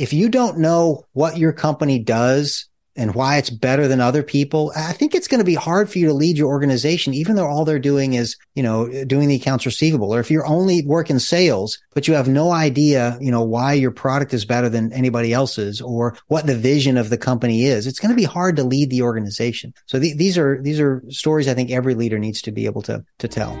if 0.00 0.14
you 0.14 0.30
don't 0.30 0.56
know 0.56 1.04
what 1.12 1.36
your 1.36 1.52
company 1.52 1.98
does 1.98 2.66
and 2.96 3.14
why 3.14 3.36
it's 3.36 3.50
better 3.50 3.86
than 3.86 4.00
other 4.00 4.22
people, 4.22 4.72
I 4.74 4.94
think 4.94 5.14
it's 5.14 5.28
going 5.28 5.40
to 5.40 5.44
be 5.44 5.54
hard 5.54 5.90
for 5.90 5.98
you 5.98 6.06
to 6.06 6.14
lead 6.14 6.38
your 6.38 6.48
organization, 6.48 7.12
even 7.12 7.36
though 7.36 7.46
all 7.46 7.66
they're 7.66 7.78
doing 7.78 8.14
is, 8.14 8.34
you 8.54 8.62
know, 8.62 9.04
doing 9.04 9.28
the 9.28 9.36
accounts 9.36 9.66
receivable. 9.66 10.14
Or 10.14 10.18
if 10.18 10.30
you're 10.30 10.46
only 10.46 10.82
working 10.86 11.18
sales, 11.18 11.78
but 11.92 12.08
you 12.08 12.14
have 12.14 12.28
no 12.28 12.50
idea, 12.50 13.18
you 13.20 13.30
know, 13.30 13.42
why 13.42 13.74
your 13.74 13.90
product 13.90 14.32
is 14.32 14.46
better 14.46 14.70
than 14.70 14.90
anybody 14.94 15.34
else's 15.34 15.82
or 15.82 16.16
what 16.28 16.46
the 16.46 16.56
vision 16.56 16.96
of 16.96 17.10
the 17.10 17.18
company 17.18 17.64
is, 17.66 17.86
it's 17.86 18.00
going 18.00 18.10
to 18.10 18.16
be 18.16 18.24
hard 18.24 18.56
to 18.56 18.64
lead 18.64 18.88
the 18.88 19.02
organization. 19.02 19.74
So 19.84 20.00
th- 20.00 20.16
these 20.16 20.38
are, 20.38 20.62
these 20.62 20.80
are 20.80 21.04
stories 21.10 21.46
I 21.46 21.52
think 21.54 21.70
every 21.70 21.94
leader 21.94 22.18
needs 22.18 22.40
to 22.42 22.52
be 22.52 22.64
able 22.64 22.82
to, 22.82 23.04
to 23.18 23.28
tell. 23.28 23.54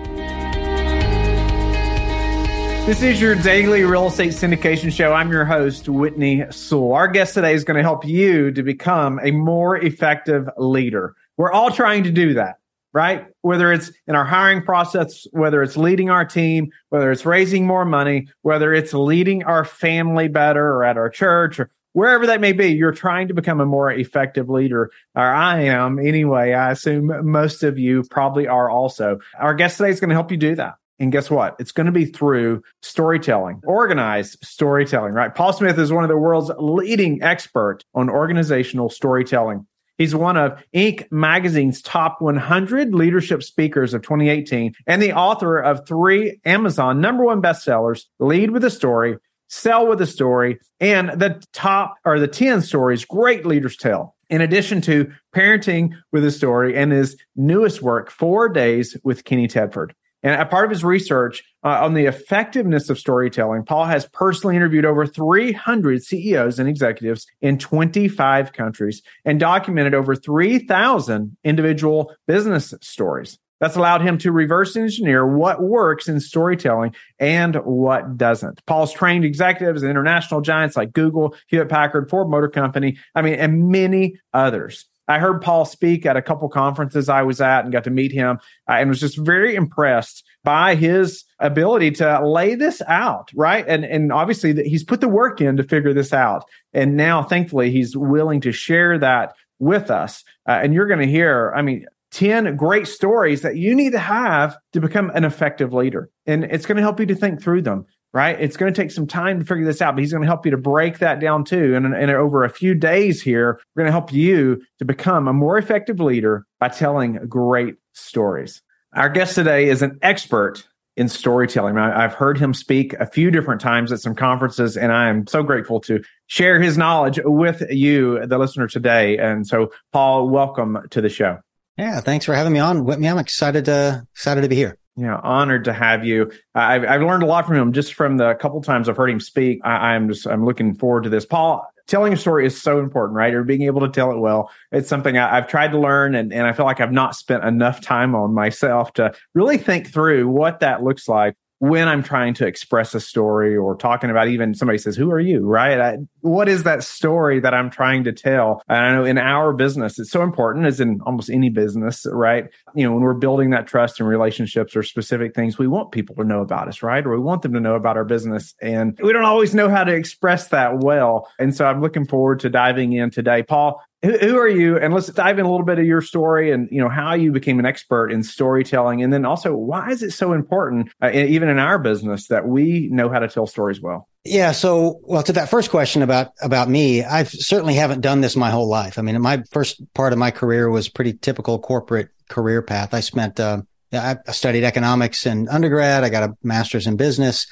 This 2.90 3.02
is 3.02 3.20
your 3.20 3.36
daily 3.36 3.84
real 3.84 4.08
estate 4.08 4.32
syndication 4.32 4.92
show. 4.92 5.12
I'm 5.12 5.30
your 5.30 5.44
host, 5.44 5.88
Whitney 5.88 6.44
Sewell. 6.50 6.92
Our 6.92 7.06
guest 7.06 7.34
today 7.34 7.54
is 7.54 7.62
going 7.62 7.76
to 7.76 7.84
help 7.84 8.04
you 8.04 8.50
to 8.50 8.64
become 8.64 9.20
a 9.22 9.30
more 9.30 9.76
effective 9.76 10.48
leader. 10.58 11.14
We're 11.36 11.52
all 11.52 11.70
trying 11.70 12.02
to 12.02 12.10
do 12.10 12.34
that, 12.34 12.56
right? 12.92 13.26
Whether 13.42 13.72
it's 13.72 13.92
in 14.08 14.16
our 14.16 14.24
hiring 14.24 14.64
process, 14.64 15.28
whether 15.30 15.62
it's 15.62 15.76
leading 15.76 16.10
our 16.10 16.24
team, 16.24 16.72
whether 16.88 17.12
it's 17.12 17.24
raising 17.24 17.64
more 17.64 17.84
money, 17.84 18.26
whether 18.42 18.74
it's 18.74 18.92
leading 18.92 19.44
our 19.44 19.64
family 19.64 20.26
better 20.26 20.66
or 20.66 20.82
at 20.82 20.96
our 20.96 21.10
church 21.10 21.60
or 21.60 21.70
wherever 21.92 22.26
that 22.26 22.40
may 22.40 22.50
be, 22.50 22.72
you're 22.72 22.90
trying 22.90 23.28
to 23.28 23.34
become 23.34 23.60
a 23.60 23.66
more 23.66 23.92
effective 23.92 24.50
leader. 24.50 24.90
Or 25.14 25.22
I 25.22 25.60
am 25.60 26.00
anyway. 26.00 26.54
I 26.54 26.72
assume 26.72 27.30
most 27.30 27.62
of 27.62 27.78
you 27.78 28.02
probably 28.10 28.48
are 28.48 28.68
also. 28.68 29.20
Our 29.38 29.54
guest 29.54 29.76
today 29.76 29.90
is 29.90 30.00
going 30.00 30.10
to 30.10 30.16
help 30.16 30.32
you 30.32 30.36
do 30.36 30.56
that. 30.56 30.74
And 31.00 31.10
guess 31.10 31.30
what? 31.30 31.56
It's 31.58 31.72
going 31.72 31.86
to 31.86 31.92
be 31.92 32.04
through 32.04 32.62
storytelling, 32.82 33.62
organized 33.64 34.36
storytelling, 34.44 35.14
right? 35.14 35.34
Paul 35.34 35.54
Smith 35.54 35.78
is 35.78 35.90
one 35.90 36.04
of 36.04 36.10
the 36.10 36.16
world's 36.18 36.50
leading 36.58 37.22
expert 37.22 37.80
on 37.94 38.10
organizational 38.10 38.90
storytelling. 38.90 39.66
He's 39.96 40.14
one 40.14 40.36
of 40.36 40.62
Inc. 40.74 41.06
magazine's 41.10 41.82
top 41.82 42.20
100 42.20 42.94
leadership 42.94 43.42
speakers 43.42 43.94
of 43.94 44.02
2018 44.02 44.74
and 44.86 45.02
the 45.02 45.14
author 45.14 45.58
of 45.58 45.86
three 45.86 46.38
Amazon 46.44 47.00
number 47.00 47.24
one 47.24 47.42
bestsellers, 47.42 48.04
Lead 48.18 48.50
with 48.50 48.64
a 48.64 48.70
Story, 48.70 49.16
Sell 49.48 49.86
with 49.86 50.00
a 50.00 50.06
Story, 50.06 50.58
and 50.80 51.10
the 51.10 51.42
top 51.52 51.96
or 52.04 52.18
the 52.18 52.28
10 52.28 52.62
stories 52.62 53.04
great 53.04 53.44
leaders 53.46 53.76
tell. 53.76 54.16
In 54.28 54.40
addition 54.40 54.80
to 54.82 55.12
parenting 55.34 55.90
with 56.12 56.24
a 56.24 56.30
story 56.30 56.76
and 56.76 56.92
his 56.92 57.16
newest 57.36 57.82
work, 57.82 58.10
Four 58.10 58.48
Days 58.48 58.96
with 59.02 59.24
Kenny 59.24 59.48
Tedford. 59.48 59.90
And 60.22 60.40
a 60.40 60.44
part 60.44 60.66
of 60.66 60.70
his 60.70 60.84
research 60.84 61.42
uh, 61.64 61.84
on 61.84 61.94
the 61.94 62.04
effectiveness 62.04 62.90
of 62.90 62.98
storytelling, 62.98 63.64
Paul 63.64 63.86
has 63.86 64.06
personally 64.12 64.56
interviewed 64.56 64.84
over 64.84 65.06
300 65.06 66.02
CEOs 66.02 66.58
and 66.58 66.68
executives 66.68 67.26
in 67.40 67.58
25 67.58 68.52
countries 68.52 69.02
and 69.24 69.40
documented 69.40 69.94
over 69.94 70.14
3,000 70.14 71.36
individual 71.44 72.14
business 72.26 72.74
stories. 72.82 73.38
That's 73.60 73.76
allowed 73.76 74.00
him 74.00 74.16
to 74.18 74.32
reverse 74.32 74.74
engineer 74.74 75.26
what 75.26 75.62
works 75.62 76.08
in 76.08 76.18
storytelling 76.18 76.94
and 77.18 77.56
what 77.56 78.16
doesn't. 78.16 78.64
Paul's 78.66 78.92
trained 78.92 79.24
executives 79.24 79.82
and 79.82 79.90
international 79.90 80.40
giants 80.40 80.76
like 80.76 80.94
Google, 80.94 81.36
Hewlett 81.48 81.68
Packard, 81.68 82.08
Ford 82.08 82.28
Motor 82.30 82.48
Company, 82.48 82.96
I 83.14 83.20
mean, 83.22 83.34
and 83.34 83.68
many 83.68 84.18
others. 84.32 84.86
I 85.10 85.18
heard 85.18 85.42
Paul 85.42 85.64
speak 85.64 86.06
at 86.06 86.16
a 86.16 86.22
couple 86.22 86.48
conferences 86.48 87.08
I 87.08 87.22
was 87.22 87.40
at 87.40 87.64
and 87.64 87.72
got 87.72 87.82
to 87.84 87.90
meet 87.90 88.12
him 88.12 88.38
uh, 88.68 88.74
and 88.74 88.88
was 88.88 89.00
just 89.00 89.18
very 89.18 89.56
impressed 89.56 90.24
by 90.44 90.76
his 90.76 91.24
ability 91.40 91.90
to 91.92 92.24
lay 92.24 92.54
this 92.54 92.80
out, 92.86 93.30
right? 93.34 93.64
And 93.66 93.84
and 93.84 94.12
obviously 94.12 94.52
that 94.52 94.66
he's 94.66 94.84
put 94.84 95.00
the 95.00 95.08
work 95.08 95.40
in 95.40 95.56
to 95.56 95.64
figure 95.64 95.92
this 95.92 96.12
out. 96.12 96.44
And 96.72 96.96
now 96.96 97.24
thankfully 97.24 97.72
he's 97.72 97.96
willing 97.96 98.40
to 98.42 98.52
share 98.52 98.98
that 98.98 99.34
with 99.58 99.90
us. 99.90 100.22
Uh, 100.48 100.60
and 100.62 100.72
you're 100.72 100.86
going 100.86 101.00
to 101.00 101.06
hear, 101.06 101.52
I 101.56 101.62
mean, 101.62 101.86
10 102.12 102.56
great 102.56 102.86
stories 102.86 103.42
that 103.42 103.56
you 103.56 103.74
need 103.74 103.92
to 103.92 103.98
have 103.98 104.56
to 104.72 104.80
become 104.80 105.10
an 105.10 105.24
effective 105.24 105.72
leader. 105.72 106.08
And 106.26 106.44
it's 106.44 106.66
going 106.66 106.76
to 106.76 106.82
help 106.82 107.00
you 107.00 107.06
to 107.06 107.14
think 107.16 107.42
through 107.42 107.62
them 107.62 107.86
right? 108.12 108.40
It's 108.40 108.56
going 108.56 108.72
to 108.72 108.82
take 108.82 108.90
some 108.90 109.06
time 109.06 109.38
to 109.40 109.44
figure 109.44 109.64
this 109.64 109.80
out, 109.80 109.94
but 109.94 110.00
he's 110.00 110.12
going 110.12 110.22
to 110.22 110.28
help 110.28 110.44
you 110.44 110.50
to 110.50 110.56
break 110.56 110.98
that 110.98 111.20
down 111.20 111.44
too. 111.44 111.74
And, 111.74 111.86
and 111.94 112.10
over 112.10 112.44
a 112.44 112.50
few 112.50 112.74
days 112.74 113.22
here, 113.22 113.60
we're 113.74 113.82
going 113.82 113.88
to 113.88 113.92
help 113.92 114.12
you 114.12 114.62
to 114.78 114.84
become 114.84 115.28
a 115.28 115.32
more 115.32 115.58
effective 115.58 116.00
leader 116.00 116.44
by 116.58 116.68
telling 116.68 117.14
great 117.28 117.76
stories. 117.92 118.62
Our 118.94 119.08
guest 119.08 119.36
today 119.36 119.68
is 119.68 119.82
an 119.82 119.98
expert 120.02 120.66
in 120.96 121.08
storytelling. 121.08 121.78
I, 121.78 122.02
have 122.02 122.14
heard 122.14 122.38
him 122.38 122.52
speak 122.52 122.94
a 122.94 123.06
few 123.06 123.30
different 123.30 123.60
times 123.60 123.92
at 123.92 124.00
some 124.00 124.16
conferences, 124.16 124.76
and 124.76 124.92
I 124.92 125.08
am 125.08 125.26
so 125.28 125.44
grateful 125.44 125.80
to 125.82 126.02
share 126.26 126.60
his 126.60 126.76
knowledge 126.76 127.20
with 127.24 127.62
you, 127.70 128.26
the 128.26 128.38
listener 128.38 128.66
today. 128.66 129.16
And 129.16 129.46
so, 129.46 129.70
Paul, 129.92 130.28
welcome 130.28 130.78
to 130.90 131.00
the 131.00 131.08
show. 131.08 131.38
Yeah, 131.78 132.00
thanks 132.00 132.26
for 132.26 132.34
having 132.34 132.52
me 132.52 132.58
on, 132.58 132.84
Whitney. 132.84 133.08
I'm 133.08 133.18
excited 133.18 133.66
to 133.66 134.04
excited 134.12 134.42
to 134.42 134.48
be 134.48 134.56
here 134.56 134.76
you 135.00 135.06
know, 135.06 135.18
honored 135.22 135.64
to 135.64 135.72
have 135.72 136.04
you. 136.04 136.30
I've, 136.54 136.84
I've 136.84 137.00
learned 137.00 137.22
a 137.22 137.26
lot 137.26 137.46
from 137.46 137.56
him 137.56 137.72
just 137.72 137.94
from 137.94 138.18
the 138.18 138.34
couple 138.34 138.60
times 138.60 138.86
I've 138.86 138.98
heard 138.98 139.08
him 139.08 139.18
speak. 139.18 139.60
I, 139.64 139.94
I'm 139.94 140.08
just 140.08 140.26
I'm 140.26 140.44
looking 140.44 140.74
forward 140.74 141.04
to 141.04 141.08
this. 141.08 141.24
Paul, 141.24 141.66
telling 141.86 142.12
a 142.12 142.16
story 142.18 142.44
is 142.44 142.60
so 142.60 142.80
important, 142.80 143.16
right? 143.16 143.32
Or 143.32 143.42
being 143.42 143.62
able 143.62 143.80
to 143.80 143.88
tell 143.88 144.12
it 144.12 144.18
well. 144.18 144.50
It's 144.72 144.90
something 144.90 145.16
I, 145.16 145.36
have 145.36 145.48
tried 145.48 145.72
to 145.72 145.78
learn, 145.78 146.14
and, 146.14 146.34
and 146.34 146.46
I 146.46 146.52
feel 146.52 146.66
like 146.66 146.80
I've 146.80 146.92
not 146.92 147.16
spent 147.16 147.42
enough 147.44 147.80
time 147.80 148.14
on 148.14 148.34
myself 148.34 148.92
to 148.94 149.14
really 149.34 149.56
think 149.56 149.90
through 149.90 150.28
what 150.28 150.60
that 150.60 150.82
looks 150.82 151.08
like 151.08 151.34
when 151.60 151.88
I'm 151.88 152.02
trying 152.02 152.32
to 152.34 152.46
express 152.46 152.94
a 152.94 153.00
story 153.00 153.54
or 153.54 153.76
talking 153.76 154.08
about 154.08 154.28
even 154.28 154.54
somebody 154.54 154.78
says, 154.78 154.96
Who 154.96 155.10
are 155.10 155.20
you? 155.20 155.46
Right? 155.46 155.78
I, 155.78 155.98
what 156.20 156.48
is 156.48 156.64
that 156.64 156.82
story 156.82 157.38
that 157.40 157.52
I'm 157.52 157.70
trying 157.70 158.04
to 158.04 158.12
tell? 158.12 158.62
And 158.66 158.78
I 158.78 158.92
know 158.92 159.04
in 159.04 159.18
our 159.18 159.52
business, 159.52 159.98
it's 159.98 160.10
so 160.10 160.22
important, 160.22 160.64
as 160.64 160.80
in 160.80 161.00
almost 161.02 161.28
any 161.28 161.50
business, 161.50 162.06
right? 162.10 162.46
You 162.74 162.86
know, 162.86 162.94
when 162.94 163.02
we're 163.02 163.12
building 163.12 163.50
that 163.50 163.66
trust 163.66 164.00
and 164.00 164.08
relationships 164.08 164.74
or 164.74 164.82
specific 164.82 165.34
things, 165.34 165.58
we 165.58 165.66
want 165.66 165.92
people 165.92 166.16
to 166.16 166.24
know 166.24 166.40
about 166.40 166.66
us, 166.66 166.82
right? 166.82 167.04
Or 167.04 167.10
we 167.10 167.20
want 167.20 167.42
them 167.42 167.52
to 167.52 167.60
know 167.60 167.74
about 167.74 167.98
our 167.98 168.06
business. 168.06 168.54
And 168.62 168.98
we 169.02 169.12
don't 169.12 169.24
always 169.24 169.54
know 169.54 169.68
how 169.68 169.84
to 169.84 169.94
express 169.94 170.48
that 170.48 170.78
well. 170.78 171.28
And 171.38 171.54
so 171.54 171.66
I'm 171.66 171.82
looking 171.82 172.06
forward 172.06 172.40
to 172.40 172.48
diving 172.48 172.94
in 172.94 173.10
today. 173.10 173.42
Paul, 173.42 173.82
who, 174.02 174.38
are 174.38 174.48
you? 174.48 174.78
And 174.78 174.94
let's 174.94 175.08
dive 175.08 175.38
in 175.38 175.44
a 175.44 175.50
little 175.50 175.66
bit 175.66 175.78
of 175.78 175.84
your 175.84 176.00
story 176.00 176.52
and 176.52 176.68
you 176.70 176.80
know 176.80 176.88
how 176.88 177.14
you 177.14 177.32
became 177.32 177.58
an 177.58 177.66
expert 177.66 178.10
in 178.10 178.22
storytelling, 178.22 179.02
and 179.02 179.12
then 179.12 179.24
also 179.24 179.54
why 179.54 179.90
is 179.90 180.02
it 180.02 180.12
so 180.12 180.32
important, 180.32 180.90
uh, 181.02 181.10
even 181.12 181.48
in 181.48 181.58
our 181.58 181.78
business, 181.78 182.28
that 182.28 182.46
we 182.46 182.88
know 182.90 183.08
how 183.08 183.18
to 183.18 183.28
tell 183.28 183.46
stories 183.46 183.80
well. 183.80 184.08
Yeah. 184.24 184.52
So, 184.52 185.00
well, 185.02 185.22
to 185.22 185.32
that 185.32 185.48
first 185.48 185.70
question 185.70 186.02
about, 186.02 186.32
about 186.42 186.68
me, 186.68 187.02
I 187.02 187.24
certainly 187.24 187.74
haven't 187.74 188.02
done 188.02 188.20
this 188.20 188.36
my 188.36 188.50
whole 188.50 188.68
life. 188.68 188.98
I 188.98 189.02
mean, 189.02 189.20
my 189.20 189.42
first 189.50 189.82
part 189.94 190.12
of 190.12 190.18
my 190.18 190.30
career 190.30 190.68
was 190.68 190.88
pretty 190.90 191.14
typical 191.14 191.58
corporate 191.58 192.10
career 192.28 192.60
path. 192.60 192.92
I 192.92 193.00
spent, 193.00 193.40
uh, 193.40 193.62
I 193.92 194.18
studied 194.32 194.64
economics 194.64 195.24
in 195.24 195.48
undergrad. 195.48 196.04
I 196.04 196.10
got 196.10 196.22
a 196.22 196.36
master's 196.42 196.86
in 196.86 196.96
business 196.96 197.46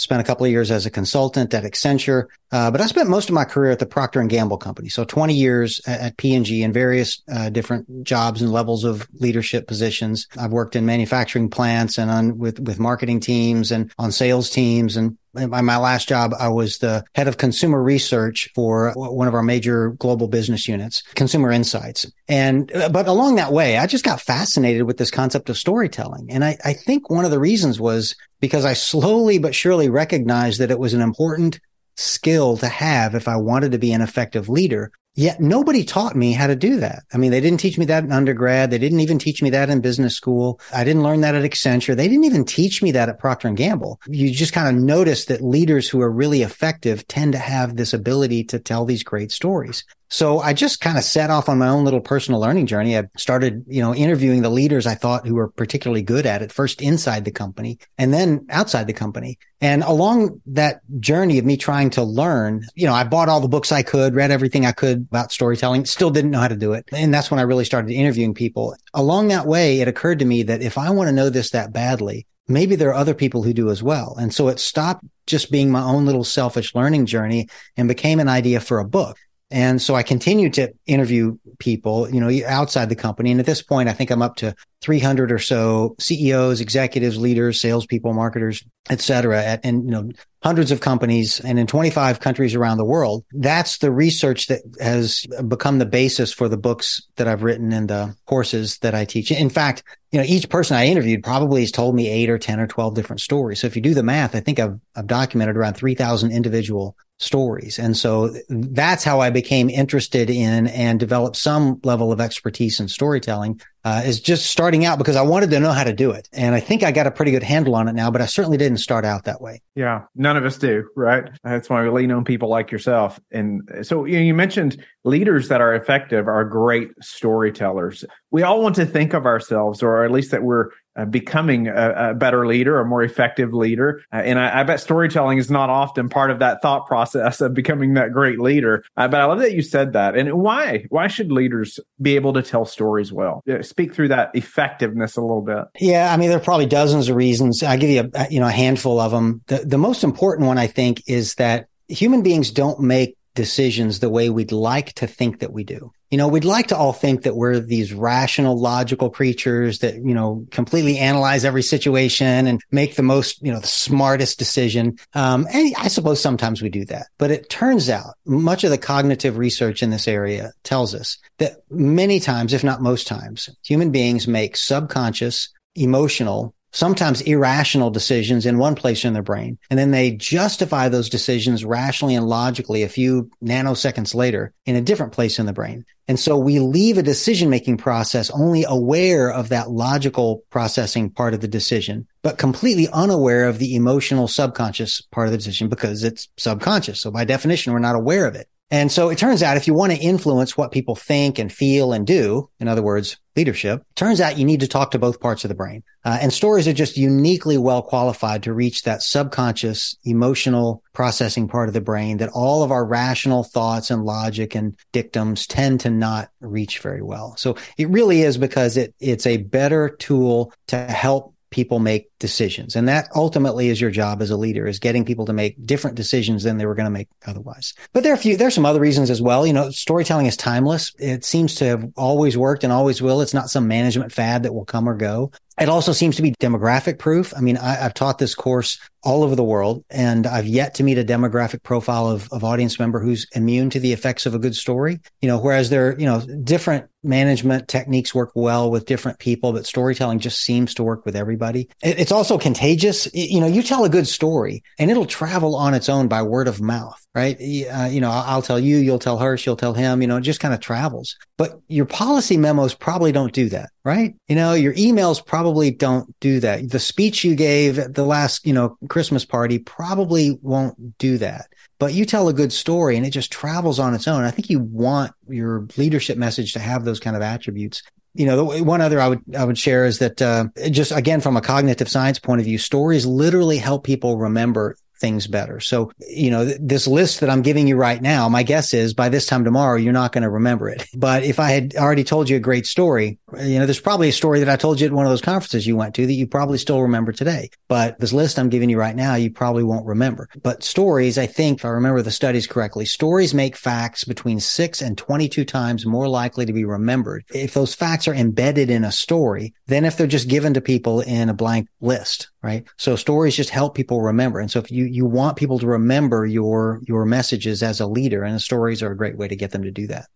spent 0.00 0.20
a 0.20 0.24
couple 0.24 0.46
of 0.46 0.50
years 0.50 0.70
as 0.70 0.86
a 0.86 0.90
consultant 0.90 1.52
at 1.52 1.64
Accenture, 1.64 2.24
uh, 2.52 2.70
but 2.70 2.80
I 2.80 2.86
spent 2.86 3.10
most 3.10 3.28
of 3.28 3.34
my 3.34 3.44
career 3.44 3.70
at 3.70 3.78
the 3.78 3.86
Procter 3.86 4.18
and 4.18 4.30
Gamble 4.30 4.56
company. 4.56 4.88
So 4.88 5.04
20 5.04 5.34
years 5.34 5.80
at, 5.86 6.16
P&G 6.16 6.62
in 6.62 6.72
various 6.72 7.22
uh, 7.32 7.50
different 7.50 8.02
jobs 8.02 8.40
and 8.40 8.50
levels 8.50 8.84
of 8.84 9.06
leadership 9.12 9.66
positions. 9.66 10.26
I've 10.38 10.52
worked 10.52 10.74
in 10.74 10.86
manufacturing 10.86 11.50
plants 11.50 11.98
and 11.98 12.10
on 12.10 12.38
with 12.38 12.58
with 12.58 12.78
marketing 12.78 13.20
teams 13.20 13.70
and 13.70 13.92
on 13.98 14.10
sales 14.10 14.50
teams 14.50 14.96
and 14.96 15.16
my 15.32 15.76
last 15.76 16.08
job, 16.08 16.32
I 16.38 16.48
was 16.48 16.78
the 16.78 17.04
head 17.14 17.28
of 17.28 17.36
consumer 17.36 17.80
research 17.80 18.50
for 18.54 18.92
one 18.96 19.28
of 19.28 19.34
our 19.34 19.42
major 19.42 19.90
global 19.90 20.26
business 20.26 20.66
units, 20.66 21.02
Consumer 21.14 21.52
Insights. 21.52 22.10
And, 22.28 22.74
uh, 22.74 22.88
but 22.88 23.06
along 23.06 23.36
that 23.36 23.52
way, 23.52 23.76
I 23.76 23.86
just 23.86 24.04
got 24.04 24.20
fascinated 24.20 24.82
with 24.82 24.96
this 24.96 25.10
concept 25.10 25.48
of 25.48 25.56
storytelling. 25.56 26.30
And 26.30 26.44
I, 26.44 26.58
I 26.64 26.72
think 26.72 27.10
one 27.10 27.24
of 27.24 27.30
the 27.30 27.38
reasons 27.38 27.78
was 27.78 28.16
because 28.40 28.64
I 28.64 28.72
slowly 28.72 29.38
but 29.38 29.54
surely 29.54 29.88
recognized 29.88 30.60
that 30.60 30.70
it 30.70 30.78
was 30.78 30.94
an 30.94 31.00
important 31.00 31.60
skill 31.96 32.56
to 32.56 32.68
have 32.68 33.14
if 33.14 33.28
I 33.28 33.36
wanted 33.36 33.72
to 33.72 33.78
be 33.78 33.92
an 33.92 34.00
effective 34.00 34.48
leader. 34.48 34.90
Yet 35.14 35.40
nobody 35.40 35.84
taught 35.84 36.14
me 36.14 36.32
how 36.32 36.46
to 36.46 36.54
do 36.54 36.76
that. 36.76 37.02
I 37.12 37.18
mean, 37.18 37.32
they 37.32 37.40
didn't 37.40 37.58
teach 37.58 37.76
me 37.76 37.84
that 37.86 38.04
in 38.04 38.12
undergrad. 38.12 38.70
They 38.70 38.78
didn't 38.78 39.00
even 39.00 39.18
teach 39.18 39.42
me 39.42 39.50
that 39.50 39.68
in 39.68 39.80
business 39.80 40.14
school. 40.14 40.60
I 40.72 40.84
didn't 40.84 41.02
learn 41.02 41.20
that 41.22 41.34
at 41.34 41.42
Accenture. 41.42 41.96
They 41.96 42.06
didn't 42.06 42.24
even 42.24 42.44
teach 42.44 42.80
me 42.80 42.92
that 42.92 43.08
at 43.08 43.18
Procter 43.18 43.48
and 43.48 43.56
Gamble. 43.56 44.00
You 44.06 44.30
just 44.30 44.52
kind 44.52 44.68
of 44.68 44.82
notice 44.82 45.24
that 45.24 45.42
leaders 45.42 45.88
who 45.88 46.00
are 46.00 46.10
really 46.10 46.42
effective 46.42 47.06
tend 47.08 47.32
to 47.32 47.38
have 47.38 47.76
this 47.76 47.92
ability 47.92 48.44
to 48.44 48.60
tell 48.60 48.84
these 48.84 49.02
great 49.02 49.32
stories. 49.32 49.84
So 50.10 50.40
I 50.40 50.54
just 50.54 50.80
kind 50.80 50.98
of 50.98 51.04
set 51.04 51.30
off 51.30 51.48
on 51.48 51.58
my 51.58 51.68
own 51.68 51.84
little 51.84 52.00
personal 52.00 52.40
learning 52.40 52.66
journey. 52.66 52.98
I 52.98 53.04
started, 53.16 53.64
you 53.68 53.80
know, 53.80 53.94
interviewing 53.94 54.42
the 54.42 54.50
leaders 54.50 54.84
I 54.84 54.96
thought 54.96 55.24
who 55.24 55.36
were 55.36 55.48
particularly 55.48 56.02
good 56.02 56.26
at 56.26 56.42
it, 56.42 56.50
first 56.50 56.82
inside 56.82 57.24
the 57.24 57.30
company 57.30 57.78
and 57.96 58.12
then 58.12 58.44
outside 58.50 58.88
the 58.88 58.92
company. 58.92 59.38
And 59.60 59.84
along 59.84 60.40
that 60.46 60.80
journey 60.98 61.38
of 61.38 61.44
me 61.44 61.56
trying 61.56 61.90
to 61.90 62.02
learn, 62.02 62.64
you 62.74 62.86
know, 62.86 62.92
I 62.92 63.04
bought 63.04 63.28
all 63.28 63.40
the 63.40 63.46
books 63.46 63.70
I 63.70 63.84
could, 63.84 64.16
read 64.16 64.32
everything 64.32 64.66
I 64.66 64.72
could 64.72 65.06
about 65.10 65.30
storytelling, 65.30 65.84
still 65.84 66.10
didn't 66.10 66.32
know 66.32 66.40
how 66.40 66.48
to 66.48 66.56
do 66.56 66.72
it. 66.72 66.88
And 66.92 67.14
that's 67.14 67.30
when 67.30 67.38
I 67.38 67.44
really 67.44 67.64
started 67.64 67.92
interviewing 67.92 68.34
people. 68.34 68.74
Along 68.94 69.28
that 69.28 69.46
way, 69.46 69.80
it 69.80 69.86
occurred 69.86 70.18
to 70.18 70.24
me 70.24 70.42
that 70.42 70.60
if 70.60 70.76
I 70.76 70.90
want 70.90 71.06
to 71.06 71.14
know 71.14 71.30
this 71.30 71.50
that 71.50 71.72
badly, 71.72 72.26
maybe 72.48 72.74
there 72.74 72.88
are 72.90 72.94
other 72.94 73.14
people 73.14 73.44
who 73.44 73.52
do 73.52 73.70
as 73.70 73.80
well. 73.80 74.16
And 74.18 74.34
so 74.34 74.48
it 74.48 74.58
stopped 74.58 75.04
just 75.28 75.52
being 75.52 75.70
my 75.70 75.82
own 75.82 76.04
little 76.04 76.24
selfish 76.24 76.74
learning 76.74 77.06
journey 77.06 77.48
and 77.76 77.86
became 77.86 78.18
an 78.18 78.28
idea 78.28 78.58
for 78.58 78.80
a 78.80 78.84
book. 78.84 79.16
And 79.50 79.82
so 79.82 79.96
I 79.96 80.04
continued 80.04 80.54
to 80.54 80.72
interview 80.86 81.36
people, 81.58 82.08
you 82.08 82.20
know, 82.20 82.30
outside 82.46 82.88
the 82.88 82.96
company. 82.96 83.32
And 83.32 83.40
at 83.40 83.46
this 83.46 83.62
point, 83.62 83.88
I 83.88 83.92
think 83.92 84.10
I'm 84.10 84.22
up 84.22 84.36
to 84.36 84.54
300 84.80 85.32
or 85.32 85.38
so 85.38 85.96
CEOs, 85.98 86.60
executives, 86.60 87.18
leaders, 87.18 87.60
salespeople, 87.60 88.12
marketers, 88.14 88.64
et 88.88 89.00
cetera, 89.00 89.42
at, 89.42 89.60
and, 89.64 89.84
you 89.84 89.90
know, 89.90 90.10
hundreds 90.42 90.70
of 90.70 90.80
companies 90.80 91.40
and 91.40 91.58
in 91.58 91.66
25 91.66 92.20
countries 92.20 92.54
around 92.54 92.78
the 92.78 92.84
world. 92.84 93.24
That's 93.32 93.78
the 93.78 93.90
research 93.90 94.46
that 94.46 94.62
has 94.80 95.26
become 95.48 95.78
the 95.78 95.86
basis 95.86 96.32
for 96.32 96.48
the 96.48 96.56
books 96.56 97.02
that 97.16 97.28
I've 97.28 97.42
written 97.42 97.72
and 97.72 97.90
the 97.90 98.14
courses 98.26 98.78
that 98.78 98.94
I 98.94 99.04
teach. 99.04 99.32
In 99.32 99.50
fact, 99.50 99.82
you 100.12 100.18
know, 100.18 100.24
each 100.26 100.48
person 100.48 100.76
I 100.76 100.86
interviewed 100.86 101.24
probably 101.24 101.60
has 101.62 101.72
told 101.72 101.94
me 101.94 102.08
eight 102.08 102.30
or 102.30 102.38
10 102.38 102.60
or 102.60 102.66
12 102.66 102.94
different 102.94 103.20
stories. 103.20 103.60
So 103.60 103.66
if 103.66 103.76
you 103.76 103.82
do 103.82 103.94
the 103.94 104.02
math, 104.02 104.34
I 104.34 104.40
think 104.40 104.58
I've, 104.58 104.78
I've 104.94 105.06
documented 105.08 105.56
around 105.56 105.74
3,000 105.74 106.30
individual 106.30 106.96
stories. 107.20 107.78
And 107.78 107.96
so 107.96 108.34
that's 108.48 109.04
how 109.04 109.20
I 109.20 109.28
became 109.28 109.68
interested 109.68 110.30
in 110.30 110.66
and 110.68 110.98
developed 110.98 111.36
some 111.36 111.78
level 111.84 112.12
of 112.12 112.20
expertise 112.20 112.80
in 112.80 112.88
storytelling 112.88 113.60
uh, 113.84 114.02
is 114.04 114.20
just 114.20 114.50
starting 114.50 114.84
out 114.84 114.98
because 114.98 115.16
I 115.16 115.22
wanted 115.22 115.50
to 115.50 115.60
know 115.60 115.72
how 115.72 115.84
to 115.84 115.92
do 115.92 116.10
it. 116.10 116.28
And 116.32 116.54
I 116.54 116.60
think 116.60 116.82
I 116.82 116.92
got 116.92 117.06
a 117.06 117.10
pretty 117.10 117.30
good 117.30 117.42
handle 117.42 117.74
on 117.74 117.88
it 117.88 117.94
now, 117.94 118.10
but 118.10 118.20
I 118.20 118.26
certainly 118.26 118.56
didn't 118.56 118.78
start 118.78 119.04
out 119.04 119.24
that 119.24 119.40
way. 119.40 119.62
Yeah, 119.74 120.02
none 120.14 120.36
of 120.36 120.44
us 120.44 120.58
do, 120.58 120.88
right? 120.96 121.30
That's 121.44 121.68
why 121.70 121.82
we 121.82 121.90
lean 121.90 122.10
on 122.10 122.24
people 122.24 122.48
like 122.48 122.70
yourself. 122.70 123.20
And 123.30 123.68
so 123.82 124.06
you, 124.06 124.16
know, 124.16 124.22
you 124.22 124.34
mentioned 124.34 124.82
leaders 125.04 125.48
that 125.48 125.60
are 125.60 125.74
effective 125.74 126.26
are 126.26 126.44
great 126.44 126.90
storytellers. 127.02 128.04
We 128.30 128.42
all 128.42 128.62
want 128.62 128.76
to 128.76 128.86
think 128.86 129.12
of 129.14 129.26
ourselves, 129.26 129.82
or 129.82 130.04
at 130.04 130.10
least 130.10 130.30
that 130.30 130.42
we're 130.42 130.70
uh, 130.96 131.04
becoming 131.04 131.68
a, 131.68 132.10
a, 132.10 132.14
better 132.14 132.46
leader, 132.46 132.80
a 132.80 132.84
more 132.84 133.02
effective 133.02 133.54
leader. 133.54 134.02
Uh, 134.12 134.16
and 134.16 134.38
I, 134.38 134.60
I, 134.60 134.62
bet 134.64 134.80
storytelling 134.80 135.38
is 135.38 135.50
not 135.50 135.70
often 135.70 136.08
part 136.08 136.30
of 136.30 136.40
that 136.40 136.62
thought 136.62 136.86
process 136.86 137.40
of 137.40 137.54
becoming 137.54 137.94
that 137.94 138.12
great 138.12 138.40
leader. 138.40 138.84
Uh, 138.96 139.08
but 139.08 139.20
I 139.20 139.24
love 139.24 139.38
that 139.38 139.52
you 139.52 139.62
said 139.62 139.92
that. 139.92 140.16
And 140.16 140.32
why? 140.34 140.86
Why 140.88 141.06
should 141.06 141.30
leaders 141.30 141.78
be 142.00 142.16
able 142.16 142.32
to 142.32 142.42
tell 142.42 142.64
stories 142.64 143.12
well? 143.12 143.42
Speak 143.62 143.94
through 143.94 144.08
that 144.08 144.30
effectiveness 144.34 145.16
a 145.16 145.20
little 145.20 145.42
bit. 145.42 145.64
Yeah, 145.78 146.12
I 146.12 146.16
mean, 146.16 146.28
there 146.28 146.38
are 146.38 146.42
probably 146.42 146.66
dozens 146.66 147.08
of 147.08 147.16
reasons. 147.16 147.62
I 147.62 147.76
give 147.76 147.90
you 147.90 148.10
a 148.14 148.26
you 148.30 148.40
know 148.40 148.48
a 148.48 148.52
handful 148.52 148.98
of 149.00 149.12
them. 149.12 149.42
The 149.46 149.58
the 149.58 149.78
most 149.78 150.04
important 150.04 150.46
one 150.46 150.58
I 150.58 150.66
think 150.66 151.02
is 151.06 151.34
that 151.36 151.66
human 151.88 152.22
beings 152.22 152.50
don't 152.50 152.80
make 152.80 153.16
decisions 153.34 154.00
the 154.00 154.10
way 154.10 154.28
we'd 154.28 154.52
like 154.52 154.92
to 154.94 155.06
think 155.06 155.40
that 155.40 155.52
we 155.52 155.64
do. 155.64 155.92
You 156.10 156.18
know, 156.18 156.28
we'd 156.28 156.44
like 156.44 156.68
to 156.68 156.76
all 156.76 156.92
think 156.92 157.22
that 157.22 157.36
we're 157.36 157.60
these 157.60 157.92
rational, 157.92 158.58
logical 158.58 159.10
creatures 159.10 159.78
that, 159.78 159.94
you 159.94 160.14
know, 160.14 160.44
completely 160.50 160.98
analyze 160.98 161.44
every 161.44 161.62
situation 161.62 162.46
and 162.46 162.60
make 162.72 162.96
the 162.96 163.02
most, 163.02 163.40
you 163.42 163.52
know, 163.52 163.60
the 163.60 163.66
smartest 163.66 164.38
decision. 164.38 164.98
Um, 165.14 165.46
and 165.52 165.72
I 165.78 165.88
suppose 165.88 166.20
sometimes 166.20 166.62
we 166.62 166.68
do 166.68 166.84
that, 166.86 167.06
but 167.18 167.30
it 167.30 167.48
turns 167.48 167.88
out 167.88 168.14
much 168.26 168.64
of 168.64 168.70
the 168.70 168.78
cognitive 168.78 169.38
research 169.38 169.82
in 169.82 169.90
this 169.90 170.08
area 170.08 170.52
tells 170.64 170.94
us 170.94 171.16
that 171.38 171.58
many 171.70 172.18
times, 172.18 172.52
if 172.52 172.64
not 172.64 172.82
most 172.82 173.06
times, 173.06 173.48
human 173.62 173.92
beings 173.92 174.26
make 174.26 174.56
subconscious, 174.56 175.48
emotional, 175.76 176.54
sometimes 176.72 177.20
irrational 177.22 177.90
decisions 177.90 178.46
in 178.46 178.58
one 178.58 178.74
place 178.74 179.04
in 179.04 179.12
their 179.12 179.22
brain. 179.22 179.58
And 179.70 179.78
then 179.78 179.90
they 179.90 180.12
justify 180.12 180.88
those 180.88 181.08
decisions 181.08 181.64
rationally 181.64 182.14
and 182.14 182.26
logically 182.26 182.82
a 182.82 182.88
few 182.88 183.30
nanoseconds 183.42 184.14
later 184.14 184.52
in 184.66 184.76
a 184.76 184.80
different 184.80 185.12
place 185.12 185.38
in 185.38 185.46
the 185.46 185.52
brain. 185.52 185.84
And 186.08 186.18
so 186.18 186.36
we 186.36 186.58
leave 186.58 186.98
a 186.98 187.02
decision 187.02 187.50
making 187.50 187.76
process 187.76 188.30
only 188.30 188.64
aware 188.66 189.30
of 189.30 189.50
that 189.50 189.70
logical 189.70 190.42
processing 190.50 191.10
part 191.10 191.34
of 191.34 191.40
the 191.40 191.48
decision, 191.48 192.06
but 192.22 192.38
completely 192.38 192.88
unaware 192.88 193.46
of 193.46 193.58
the 193.58 193.76
emotional 193.76 194.26
subconscious 194.26 195.00
part 195.00 195.28
of 195.28 195.32
the 195.32 195.38
decision 195.38 195.68
because 195.68 196.02
it's 196.02 196.28
subconscious. 196.36 197.00
So 197.00 197.10
by 197.10 197.24
definition, 197.24 197.72
we're 197.72 197.78
not 197.78 197.96
aware 197.96 198.26
of 198.26 198.34
it. 198.34 198.48
And 198.72 198.90
so 198.90 199.08
it 199.08 199.18
turns 199.18 199.42
out 199.42 199.56
if 199.56 199.66
you 199.66 199.74
want 199.74 199.92
to 199.92 199.98
influence 199.98 200.56
what 200.56 200.70
people 200.70 200.94
think 200.94 201.38
and 201.38 201.52
feel 201.52 201.92
and 201.92 202.06
do, 202.06 202.50
in 202.60 202.68
other 202.68 202.82
words, 202.82 203.16
leadership, 203.40 203.82
turns 203.94 204.20
out 204.20 204.36
you 204.36 204.44
need 204.44 204.60
to 204.60 204.68
talk 204.68 204.90
to 204.90 204.98
both 204.98 205.18
parts 205.18 205.44
of 205.44 205.48
the 205.48 205.54
brain. 205.54 205.82
Uh, 206.04 206.18
and 206.20 206.30
stories 206.30 206.68
are 206.68 206.74
just 206.74 206.98
uniquely 206.98 207.56
well 207.56 207.80
qualified 207.80 208.42
to 208.42 208.52
reach 208.52 208.82
that 208.82 209.02
subconscious 209.02 209.96
emotional 210.04 210.82
processing 210.92 211.48
part 211.48 211.66
of 211.66 211.72
the 211.72 211.80
brain 211.80 212.18
that 212.18 212.28
all 212.34 212.62
of 212.62 212.70
our 212.70 212.84
rational 212.84 213.42
thoughts 213.42 213.90
and 213.90 214.04
logic 214.04 214.54
and 214.54 214.76
dictums 214.92 215.46
tend 215.46 215.80
to 215.80 215.88
not 215.88 216.28
reach 216.40 216.80
very 216.80 217.00
well. 217.00 217.34
So 217.38 217.56
it 217.78 217.88
really 217.88 218.20
is 218.20 218.36
because 218.36 218.76
it, 218.76 218.94
it's 219.00 219.26
a 219.26 219.38
better 219.38 219.88
tool 219.88 220.52
to 220.66 220.76
help 220.76 221.34
people 221.48 221.78
make 221.78 222.09
decisions. 222.20 222.76
And 222.76 222.86
that 222.88 223.08
ultimately 223.16 223.68
is 223.68 223.80
your 223.80 223.90
job 223.90 224.22
as 224.22 224.30
a 224.30 224.36
leader 224.36 224.66
is 224.66 224.78
getting 224.78 225.04
people 225.04 225.26
to 225.26 225.32
make 225.32 225.66
different 225.66 225.96
decisions 225.96 226.44
than 226.44 226.58
they 226.58 226.66
were 226.66 226.76
going 226.76 226.84
to 226.84 226.90
make 226.90 227.08
otherwise. 227.26 227.74
But 227.92 228.04
there 228.04 228.12
are 228.12 228.14
a 228.14 228.18
few, 228.18 228.36
there's 228.36 228.54
some 228.54 228.66
other 228.66 228.78
reasons 228.78 229.10
as 229.10 229.20
well. 229.20 229.46
You 229.46 229.52
know, 229.52 229.70
storytelling 229.70 230.26
is 230.26 230.36
timeless. 230.36 230.92
It 230.98 231.24
seems 231.24 231.56
to 231.56 231.64
have 231.64 231.84
always 231.96 232.36
worked 232.36 232.62
and 232.62 232.72
always 232.72 233.02
will. 233.02 233.22
It's 233.22 233.34
not 233.34 233.50
some 233.50 233.66
management 233.66 234.12
fad 234.12 234.44
that 234.44 234.54
will 234.54 234.64
come 234.64 234.88
or 234.88 234.94
go. 234.94 235.32
It 235.60 235.68
also 235.68 235.92
seems 235.92 236.16
to 236.16 236.22
be 236.22 236.32
demographic 236.40 236.98
proof. 236.98 237.34
I 237.36 237.40
mean, 237.40 237.58
I, 237.58 237.74
have 237.74 237.92
taught 237.92 238.18
this 238.18 238.34
course 238.34 238.78
all 239.02 239.22
over 239.22 239.36
the 239.36 239.44
world 239.44 239.84
and 239.90 240.26
I've 240.26 240.46
yet 240.46 240.74
to 240.74 240.82
meet 240.82 240.96
a 240.96 241.04
demographic 241.04 241.62
profile 241.62 242.08
of, 242.08 242.28
of 242.32 242.44
audience 242.44 242.78
member 242.78 242.98
who's 242.98 243.26
immune 243.34 243.68
to 243.70 243.80
the 243.80 243.92
effects 243.92 244.24
of 244.24 244.34
a 244.34 244.38
good 244.38 244.54
story. 244.54 245.00
You 245.20 245.28
know, 245.28 245.38
whereas 245.38 245.68
there, 245.68 245.98
you 245.98 246.06
know, 246.06 246.20
different 246.44 246.88
management 247.02 247.68
techniques 247.68 248.14
work 248.14 248.32
well 248.34 248.70
with 248.70 248.86
different 248.86 249.18
people, 249.18 249.52
but 249.52 249.66
storytelling 249.66 250.18
just 250.18 250.40
seems 250.40 250.74
to 250.74 250.82
work 250.82 251.04
with 251.04 251.16
everybody. 251.16 251.68
It, 251.82 252.00
it's 252.00 252.09
also 252.12 252.38
contagious. 252.38 253.08
You 253.12 253.40
know, 253.40 253.46
you 253.46 253.62
tell 253.62 253.84
a 253.84 253.88
good 253.88 254.06
story 254.06 254.62
and 254.78 254.90
it'll 254.90 255.06
travel 255.06 255.56
on 255.56 255.74
its 255.74 255.88
own 255.88 256.08
by 256.08 256.22
word 256.22 256.48
of 256.48 256.60
mouth 256.60 257.00
right? 257.14 257.36
Uh, 257.40 257.88
you 257.90 258.00
know, 258.00 258.10
I'll 258.10 258.42
tell 258.42 258.60
you, 258.60 258.76
you'll 258.76 259.00
tell 259.00 259.18
her, 259.18 259.36
she'll 259.36 259.56
tell 259.56 259.74
him, 259.74 260.00
you 260.00 260.06
know, 260.06 260.18
it 260.18 260.22
just 260.22 260.40
kind 260.40 260.54
of 260.54 260.60
travels. 260.60 261.16
But 261.36 261.60
your 261.68 261.86
policy 261.86 262.36
memos 262.36 262.74
probably 262.74 263.10
don't 263.10 263.32
do 263.32 263.48
that, 263.48 263.70
right? 263.84 264.14
You 264.28 264.36
know, 264.36 264.54
your 264.54 264.74
emails 264.74 265.24
probably 265.24 265.72
don't 265.72 266.14
do 266.20 266.38
that. 266.40 266.70
The 266.70 266.78
speech 266.78 267.24
you 267.24 267.34
gave 267.34 267.78
at 267.78 267.94
the 267.94 268.04
last, 268.04 268.46
you 268.46 268.52
know, 268.52 268.76
Christmas 268.88 269.24
party 269.24 269.58
probably 269.58 270.38
won't 270.42 270.98
do 270.98 271.18
that. 271.18 271.48
But 271.80 271.94
you 271.94 272.04
tell 272.04 272.28
a 272.28 272.34
good 272.34 272.52
story 272.52 272.96
and 272.96 273.04
it 273.04 273.10
just 273.10 273.32
travels 273.32 273.78
on 273.78 273.94
its 273.94 274.06
own. 274.06 274.22
I 274.22 274.30
think 274.30 274.50
you 274.50 274.60
want 274.60 275.12
your 275.28 275.66
leadership 275.76 276.16
message 276.16 276.52
to 276.52 276.58
have 276.60 276.84
those 276.84 277.00
kind 277.00 277.16
of 277.16 277.22
attributes 277.22 277.82
you 278.14 278.26
know, 278.26 278.36
the 278.36 278.64
one 278.64 278.80
other 278.80 279.00
I 279.00 279.08
would 279.08 279.22
I 279.36 279.44
would 279.44 279.58
share 279.58 279.84
is 279.84 280.00
that 280.00 280.20
uh, 280.20 280.46
just 280.70 280.92
again 280.92 281.20
from 281.20 281.36
a 281.36 281.40
cognitive 281.40 281.88
science 281.88 282.18
point 282.18 282.40
of 282.40 282.44
view, 282.44 282.58
stories 282.58 283.06
literally 283.06 283.58
help 283.58 283.84
people 283.84 284.18
remember 284.18 284.76
things 285.00 285.26
better. 285.26 285.58
So, 285.60 285.90
you 286.06 286.30
know, 286.30 286.44
th- 286.44 286.58
this 286.60 286.86
list 286.86 287.20
that 287.20 287.30
I'm 287.30 287.42
giving 287.42 287.66
you 287.66 287.76
right 287.76 288.00
now, 288.00 288.28
my 288.28 288.42
guess 288.42 288.74
is 288.74 288.94
by 288.94 289.08
this 289.08 289.26
time 289.26 289.44
tomorrow, 289.44 289.76
you're 289.76 289.92
not 289.92 290.12
going 290.12 290.22
to 290.22 290.30
remember 290.30 290.68
it. 290.68 290.86
But 291.00 291.22
if 291.22 291.40
I 291.40 291.50
had 291.52 291.74
already 291.76 292.04
told 292.04 292.28
you 292.28 292.36
a 292.36 292.40
great 292.40 292.66
story, 292.66 293.18
you 293.40 293.58
know, 293.58 293.64
there's 293.64 293.80
probably 293.80 294.10
a 294.10 294.12
story 294.12 294.40
that 294.40 294.50
I 294.50 294.56
told 294.56 294.80
you 294.80 294.86
at 294.86 294.92
one 294.92 295.06
of 295.06 295.10
those 295.10 295.22
conferences 295.22 295.66
you 295.66 295.74
went 295.74 295.94
to 295.94 296.06
that 296.06 296.12
you 296.12 296.26
probably 296.26 296.58
still 296.58 296.82
remember 296.82 297.10
today. 297.10 297.48
But 297.68 297.98
this 297.98 298.12
list 298.12 298.38
I'm 298.38 298.50
giving 298.50 298.68
you 298.68 298.78
right 298.78 298.94
now, 298.94 299.14
you 299.14 299.30
probably 299.30 299.64
won't 299.64 299.86
remember. 299.86 300.28
But 300.42 300.62
stories, 300.62 301.16
I 301.16 301.26
think, 301.26 301.60
if 301.60 301.64
I 301.64 301.68
remember 301.68 302.02
the 302.02 302.10
studies 302.10 302.46
correctly, 302.46 302.84
stories 302.84 303.32
make 303.32 303.56
facts 303.56 304.04
between 304.04 304.40
six 304.40 304.82
and 304.82 304.98
22 304.98 305.44
times 305.46 305.86
more 305.86 306.08
likely 306.08 306.44
to 306.44 306.52
be 306.52 306.64
remembered 306.66 307.24
if 307.32 307.54
those 307.54 307.74
facts 307.74 308.06
are 308.06 308.14
embedded 308.14 308.68
in 308.68 308.84
a 308.84 308.92
story 308.92 309.54
than 309.68 309.86
if 309.86 309.96
they're 309.96 310.06
just 310.06 310.28
given 310.28 310.52
to 310.54 310.60
people 310.60 311.00
in 311.00 311.30
a 311.30 311.34
blank 311.34 311.68
list 311.80 312.28
right? 312.42 312.66
So 312.76 312.96
stories 312.96 313.36
just 313.36 313.50
help 313.50 313.74
people 313.74 314.00
remember. 314.00 314.40
And 314.40 314.50
so 314.50 314.60
if 314.60 314.70
you, 314.70 314.84
you 314.90 315.06
want 315.06 315.36
people 315.36 315.58
to 315.58 315.66
remember 315.66 316.26
your, 316.26 316.80
your 316.86 317.04
messages 317.04 317.62
as 317.62 317.80
a 317.80 317.86
leader 317.86 318.24
and 318.24 318.40
stories 318.40 318.82
are 318.82 318.90
a 318.90 318.96
great 318.96 319.16
way 319.16 319.28
to 319.28 319.36
get 319.36 319.50
them 319.50 319.62
to 319.62 319.70
do 319.70 319.86
that. 319.88 320.06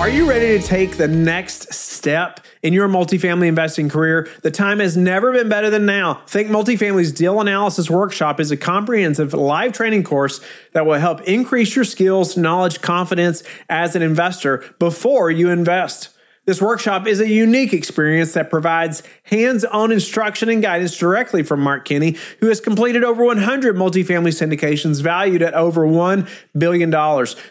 Are 0.00 0.08
you 0.08 0.28
ready 0.28 0.58
to 0.58 0.66
take 0.66 0.96
the 0.96 1.06
next 1.06 1.72
step 1.72 2.40
in 2.62 2.72
your 2.72 2.88
multifamily 2.88 3.46
investing 3.46 3.88
career? 3.88 4.28
The 4.42 4.50
time 4.50 4.80
has 4.80 4.96
never 4.96 5.32
been 5.32 5.48
better 5.48 5.70
than 5.70 5.86
now. 5.86 6.14
Think 6.26 6.48
Multifamily's 6.48 7.12
Deal 7.12 7.40
Analysis 7.40 7.88
Workshop 7.88 8.40
is 8.40 8.50
a 8.50 8.56
comprehensive 8.56 9.32
live 9.32 9.72
training 9.72 10.02
course 10.02 10.40
that 10.72 10.84
will 10.84 10.98
help 10.98 11.20
increase 11.22 11.76
your 11.76 11.84
skills, 11.84 12.36
knowledge, 12.36 12.82
confidence 12.82 13.44
as 13.70 13.94
an 13.94 14.02
investor 14.02 14.64
before 14.80 15.30
you 15.30 15.48
invest. 15.48 16.13
This 16.46 16.60
workshop 16.60 17.06
is 17.06 17.20
a 17.20 17.28
unique 17.28 17.72
experience 17.72 18.34
that 18.34 18.50
provides 18.50 19.02
hands 19.24 19.64
on 19.64 19.90
instruction 19.90 20.50
and 20.50 20.60
guidance 20.60 20.94
directly 20.94 21.42
from 21.42 21.60
Mark 21.60 21.86
Kenney, 21.86 22.18
who 22.40 22.48
has 22.48 22.60
completed 22.60 23.02
over 23.02 23.24
100 23.24 23.76
multifamily 23.76 24.28
syndications 24.28 25.00
valued 25.00 25.40
at 25.40 25.54
over 25.54 25.86
$1 25.86 26.28
billion. 26.56 26.90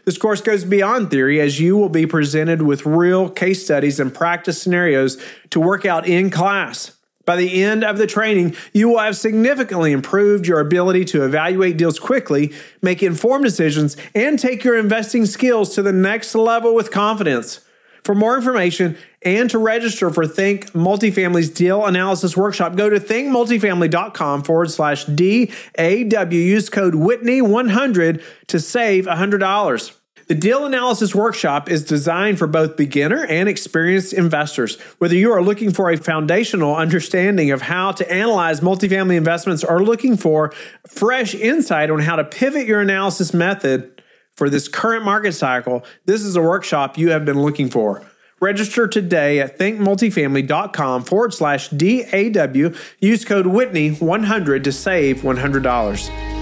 This 0.05 0.19
course 0.19 0.41
goes 0.41 0.63
beyond 0.63 1.09
theory 1.09 1.41
as 1.41 1.59
you 1.59 1.75
will 1.75 1.89
be 1.89 2.05
presented 2.05 2.61
with 2.61 2.85
real 2.85 3.31
case 3.31 3.63
studies 3.63 3.99
and 3.99 4.13
practice 4.13 4.61
scenarios 4.61 5.19
to 5.49 5.59
work 5.59 5.85
out 5.85 6.07
in 6.07 6.29
class. 6.29 6.95
By 7.25 7.37
the 7.37 7.63
end 7.63 7.83
of 7.83 7.97
the 7.97 8.05
training, 8.05 8.55
you 8.73 8.89
will 8.89 8.99
have 8.99 9.17
significantly 9.17 9.91
improved 9.91 10.45
your 10.45 10.59
ability 10.59 11.05
to 11.05 11.23
evaluate 11.23 11.77
deals 11.77 11.97
quickly, 11.97 12.53
make 12.81 13.01
informed 13.01 13.45
decisions, 13.45 13.97
and 14.13 14.37
take 14.37 14.63
your 14.63 14.77
investing 14.77 15.25
skills 15.25 15.73
to 15.73 15.81
the 15.81 15.93
next 15.93 16.35
level 16.35 16.75
with 16.75 16.91
confidence. 16.91 17.61
For 18.03 18.13
more 18.13 18.35
information 18.35 18.97
and 19.21 19.49
to 19.49 19.57
register 19.57 20.09
for 20.09 20.27
Think 20.27 20.71
Multifamily's 20.71 21.49
Deal 21.49 21.85
Analysis 21.85 22.35
Workshop, 22.35 22.75
go 22.75 22.89
to 22.89 22.99
thinkmultifamily.com 22.99 24.43
forward 24.43 24.71
slash 24.71 25.05
DAW. 25.05 26.29
Use 26.29 26.69
code 26.69 26.95
Whitney100 26.95 28.21
to 28.47 28.59
save 28.59 29.05
$100. 29.05 29.93
The 30.27 30.35
Deal 30.35 30.65
Analysis 30.65 31.13
Workshop 31.13 31.69
is 31.69 31.83
designed 31.83 32.39
for 32.39 32.47
both 32.47 32.77
beginner 32.77 33.25
and 33.25 33.49
experienced 33.49 34.13
investors. 34.13 34.79
Whether 34.97 35.15
you 35.15 35.31
are 35.33 35.43
looking 35.43 35.71
for 35.71 35.89
a 35.89 35.97
foundational 35.97 36.75
understanding 36.75 37.51
of 37.51 37.63
how 37.63 37.91
to 37.91 38.09
analyze 38.09 38.61
multifamily 38.61 39.15
investments 39.17 39.65
or 39.65 39.83
looking 39.83 40.15
for 40.15 40.53
fresh 40.87 41.35
insight 41.35 41.89
on 41.89 41.99
how 41.99 42.15
to 42.15 42.23
pivot 42.23 42.67
your 42.67 42.79
analysis 42.79 43.33
method 43.33 43.92
for 44.35 44.49
this 44.49 44.67
current 44.67 45.05
market 45.05 45.33
cycle, 45.33 45.83
this 46.05 46.21
is 46.21 46.35
a 46.35 46.41
workshop 46.41 46.97
you 46.97 47.09
have 47.09 47.25
been 47.25 47.41
looking 47.41 47.69
for. 47.69 48.03
Register 48.39 48.87
today 48.87 49.39
at 49.39 49.57
thinkmultifamily.com 49.57 51.03
forward 51.03 51.33
slash 51.33 51.69
DAW. 51.69 52.75
Use 52.99 53.23
code 53.23 53.45
Whitney100 53.45 54.63
to 54.65 54.71
save 54.71 55.21
$100. 55.21 56.33